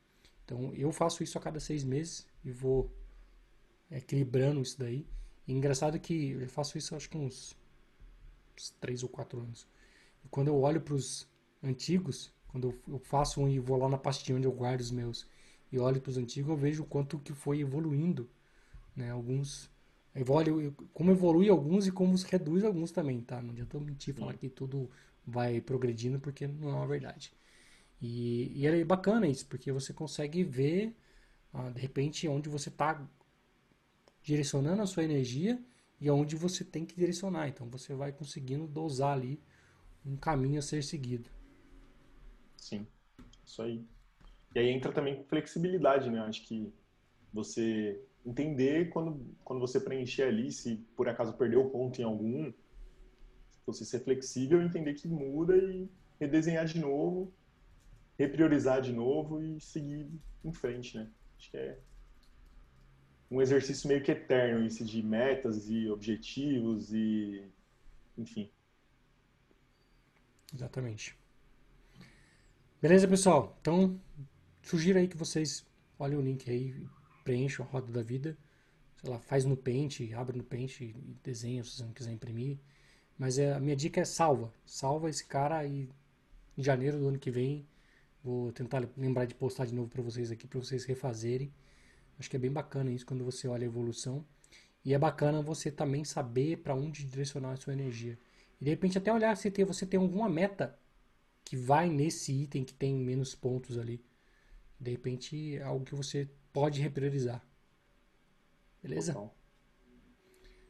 Então, 0.44 0.74
eu 0.74 0.92
faço 0.92 1.24
isso 1.24 1.38
a 1.38 1.42
cada 1.42 1.60
seis 1.60 1.84
meses 1.84 2.26
e 2.44 2.52
vou 2.52 2.92
equilibrando 3.92 4.62
isso 4.62 4.80
daí. 4.80 5.06
E 5.48 5.54
engraçado 5.54 6.00
que 6.00 6.32
eu 6.32 6.50
faço 6.50 6.78
isso 6.78 6.96
acho 6.96 7.10
que 7.10 7.18
uns, 7.18 7.56
uns 8.58 8.72
três 8.80 9.04
ou 9.04 9.10
quatro 9.10 9.40
anos. 9.40 9.68
Quando 10.30 10.48
eu 10.48 10.60
olho 10.60 10.82
para 10.82 10.94
os 10.94 11.28
antigos, 11.64 12.32
quando 12.48 12.80
eu, 12.88 13.00
faço 13.00 13.42
um 13.42 13.48
e 13.48 13.60
vou 13.60 13.78
lá 13.78 13.88
na 13.88 13.98
pastinha 13.98 14.38
onde 14.38 14.48
eu 14.48 14.52
guardo 14.52 14.82
os 14.82 14.92
meus 14.92 15.28
e 15.72 15.80
olho 15.80 16.02
para 16.02 16.10
os 16.10 16.18
antigos, 16.18 16.50
eu 16.50 16.58
vejo 16.58 16.84
o 16.84 16.86
quanto 16.86 17.20
que 17.20 17.34
foi 17.34 17.60
evoluindo, 17.60 18.30
né? 18.96 19.12
Alguns 19.12 19.70
evolu 20.16 20.74
como 20.94 21.12
evolui 21.12 21.50
alguns 21.50 21.88
e 21.88 21.92
como 21.92 22.18
se 22.18 22.26
reduz 22.28 22.64
alguns 22.64 22.92
também, 22.92 23.22
tá? 23.22 23.42
Não 23.42 23.52
adianta 23.52 23.78
eu 23.78 23.82
mentir 23.82 24.14
falar 24.16 24.34
que 24.34 24.50
tudo 24.50 24.90
vai 25.26 25.62
progredindo 25.62 26.20
porque 26.20 26.48
não 26.48 26.70
é 26.70 26.74
uma 26.74 26.88
verdade. 26.88 27.32
E, 28.02 28.52
e 28.56 28.66
é 28.66 28.84
bacana 28.84 29.28
isso, 29.28 29.46
porque 29.48 29.72
você 29.72 29.94
consegue 29.94 30.44
ver, 30.44 30.96
ah, 31.54 31.70
de 31.70 31.82
repente, 31.82 32.28
onde 32.28 32.50
você 32.50 32.70
está 32.70 33.06
direcionando 34.24 34.82
a 34.82 34.86
sua 34.86 35.04
energia 35.04 35.62
e 36.00 36.08
aonde 36.08 36.36
você 36.36 36.64
tem 36.64 36.86
que 36.86 36.96
direcionar. 36.96 37.48
Então 37.48 37.70
você 37.70 37.94
vai 37.94 38.12
conseguindo 38.12 38.68
dosar 38.68 39.14
ali 39.14 39.40
um 40.06 40.16
caminho 40.16 40.60
a 40.60 40.62
ser 40.62 40.84
seguido. 40.84 41.30
sim, 42.58 42.88
isso 43.46 43.62
aí. 43.62 43.86
E 44.56 44.60
aí 44.60 44.70
entra 44.70 44.92
também 44.92 45.24
flexibilidade, 45.26 46.10
né? 46.10 46.20
Acho 46.22 46.44
que 46.46 46.74
você 47.32 48.02
entender 48.26 48.90
quando, 48.90 49.26
quando 49.44 49.60
você 49.60 49.80
preencher 49.80 50.24
ali, 50.24 50.52
se 50.52 50.76
por 50.96 51.08
acaso 51.08 51.34
perdeu 51.34 51.70
ponto 51.70 52.02
em 52.02 52.04
algum, 52.04 52.52
você 53.66 53.86
ser 53.86 54.00
flexível, 54.00 54.62
entender 54.62 54.94
que 54.96 55.08
muda 55.08 55.56
e 55.56 55.90
redesenhar 56.20 56.66
de 56.66 56.80
novo, 56.80 57.32
repriorizar 58.18 58.82
de 58.82 58.92
novo 58.92 59.42
e 59.42 59.60
seguir 59.62 60.10
em 60.44 60.52
frente, 60.52 60.98
né? 60.98 61.10
Acho 61.38 61.52
que 61.52 61.58
é 61.58 61.80
um 63.32 63.42
exercício 63.42 63.88
meio 63.88 64.04
que 64.04 64.12
eterno, 64.12 64.66
esse 64.66 64.84
de 64.84 65.04
metas 65.04 65.70
e 65.70 65.90
objetivos 65.90 66.92
e, 66.92 67.48
enfim. 68.18 68.50
Exatamente. 70.54 71.18
Beleza, 72.82 73.08
pessoal? 73.08 73.58
Então, 73.62 74.00
sugiro 74.62 75.00
aí 75.00 75.08
que 75.08 75.18
vocês 75.18 75.66
olhem 75.98 76.18
o 76.18 76.22
link 76.22 76.50
aí, 76.50 76.74
preencham 77.24 77.66
a 77.66 77.70
roda 77.70 77.92
da 77.92 78.02
vida. 78.02 78.38
Sei 78.98 79.10
lá, 79.10 79.20
faz 79.20 79.46
no 79.46 79.56
Paint, 79.56 80.12
abre 80.14 80.38
no 80.38 80.44
Paint 80.44 80.82
e 80.82 80.94
desenha 81.24 81.64
se 81.64 81.72
você 81.72 81.84
não 81.84 81.94
quiser 81.94 82.12
imprimir. 82.12 82.58
Mas 83.18 83.38
é, 83.38 83.54
a 83.54 83.60
minha 83.60 83.76
dica 83.76 84.02
é 84.02 84.06
salva. 84.06 84.52
Salva 84.66 85.10
esse 85.10 85.26
cara 85.26 85.66
e 85.66 85.90
em 86.58 86.64
janeiro 86.64 86.98
do 87.00 87.08
ano 87.08 87.20
que 87.20 87.32
vem 87.32 87.66
vou 88.24 88.52
tentar 88.52 88.88
lembrar 88.98 89.26
de 89.26 89.34
postar 89.34 89.66
de 89.66 89.74
novo 89.74 89.90
para 89.90 90.02
vocês 90.02 90.32
aqui, 90.32 90.48
para 90.48 90.60
vocês 90.60 90.86
refazerem. 90.86 91.52
Acho 92.20 92.30
que 92.30 92.36
é 92.36 92.40
bem 92.40 92.52
bacana 92.52 92.92
isso 92.92 93.06
quando 93.06 93.24
você 93.24 93.48
olha 93.48 93.64
a 93.64 93.66
evolução. 93.66 94.26
E 94.84 94.94
é 94.94 95.00
bacana 95.00 95.42
você 95.42 95.72
também 95.72 96.04
saber 96.04 96.58
para 96.58 96.76
onde 96.76 97.06
direcionar 97.06 97.52
a 97.52 97.56
sua 97.56 97.74
energia. 97.74 98.18
E 98.60 98.66
de 98.66 98.70
repente 98.70 98.98
até 98.98 99.12
olhar 99.12 99.36
se 99.38 99.50
tem, 99.50 99.66
você 99.66 99.86
tem 99.86 100.00
alguma 100.00 100.30
meta 100.30 100.78
que 101.44 101.56
vai 101.56 101.90
nesse 101.90 102.32
item 102.32 102.64
que 102.64 102.74
tem 102.74 102.96
menos 102.96 103.34
pontos 103.34 103.78
ali. 103.78 104.04
De 104.80 104.92
repente 104.92 105.56
é 105.56 105.64
algo 105.64 105.86
que 105.86 105.96
você 105.96 106.30
pode 106.54 106.82
repriorizar. 106.82 107.46
Beleza? 108.82 109.32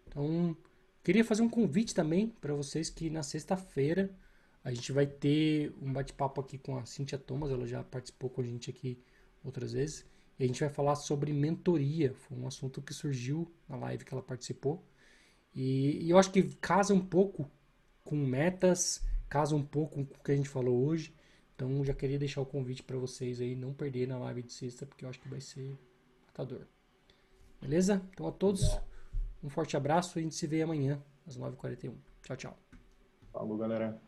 Então, 0.08 0.58
queria 1.04 1.24
fazer 1.24 1.42
um 1.42 1.50
convite 1.50 1.94
também 1.94 2.28
para 2.28 2.54
vocês 2.54 2.90
que 2.90 3.10
na 3.10 3.24
sexta-feira 3.24 4.10
a 4.64 4.72
gente 4.72 4.92
vai 4.92 5.06
ter 5.06 5.74
um 5.82 5.92
bate-papo 5.92 6.42
aqui 6.42 6.58
com 6.58 6.78
a 6.78 6.86
Cintia 6.86 7.18
Thomas, 7.18 7.52
ela 7.52 7.66
já 7.66 7.84
participou 7.84 8.30
com 8.30 8.42
a 8.42 8.44
gente 8.44 8.70
aqui 8.70 9.02
outras 9.44 9.74
vezes. 9.74 10.06
E 10.38 10.44
a 10.44 10.48
gente 10.48 10.60
vai 10.60 10.70
falar 10.70 10.96
sobre 10.96 11.34
mentoria. 11.34 12.14
Foi 12.14 12.38
um 12.38 12.48
assunto 12.48 12.82
que 12.82 12.94
surgiu 12.94 13.52
na 13.68 13.76
live 13.76 14.06
que 14.06 14.14
ela 14.14 14.24
participou. 14.24 14.84
E, 15.54 16.06
e 16.06 16.10
eu 16.10 16.18
acho 16.18 16.32
que 16.32 16.44
casa 16.56 16.94
um 16.94 17.06
pouco 17.06 17.50
com 18.10 18.16
metas, 18.16 19.06
casa 19.30 19.56
um 19.56 19.64
pouco 19.64 19.94
com 19.94 20.02
o 20.02 20.24
que 20.24 20.32
a 20.32 20.36
gente 20.36 20.50
falou 20.50 20.84
hoje. 20.84 21.14
Então 21.54 21.86
já 21.86 21.94
queria 21.94 22.18
deixar 22.18 22.42
o 22.42 22.46
convite 22.46 22.82
para 22.82 22.98
vocês 22.98 23.40
aí 23.40 23.56
não 23.56 23.72
perder 23.72 24.08
na 24.08 24.18
live 24.18 24.42
de 24.42 24.52
sexta, 24.52 24.84
porque 24.84 25.06
eu 25.06 25.10
acho 25.10 25.20
que 25.20 25.30
vai 25.30 25.40
ser 25.40 25.78
matador. 26.26 26.66
Beleza? 27.62 28.02
Então 28.12 28.28
a 28.28 28.32
todos, 28.32 28.64
um 29.44 29.50
forte 29.50 29.78
abraço 29.78 30.18
e 30.18 30.22
a 30.22 30.24
gente 30.24 30.34
se 30.34 30.48
vê 30.48 30.64
amanhã 30.64 31.00
às 31.28 31.38
9h41. 31.38 31.94
Tchau, 32.24 32.36
tchau. 32.36 32.58
Falou, 33.32 33.56
galera. 33.58 34.02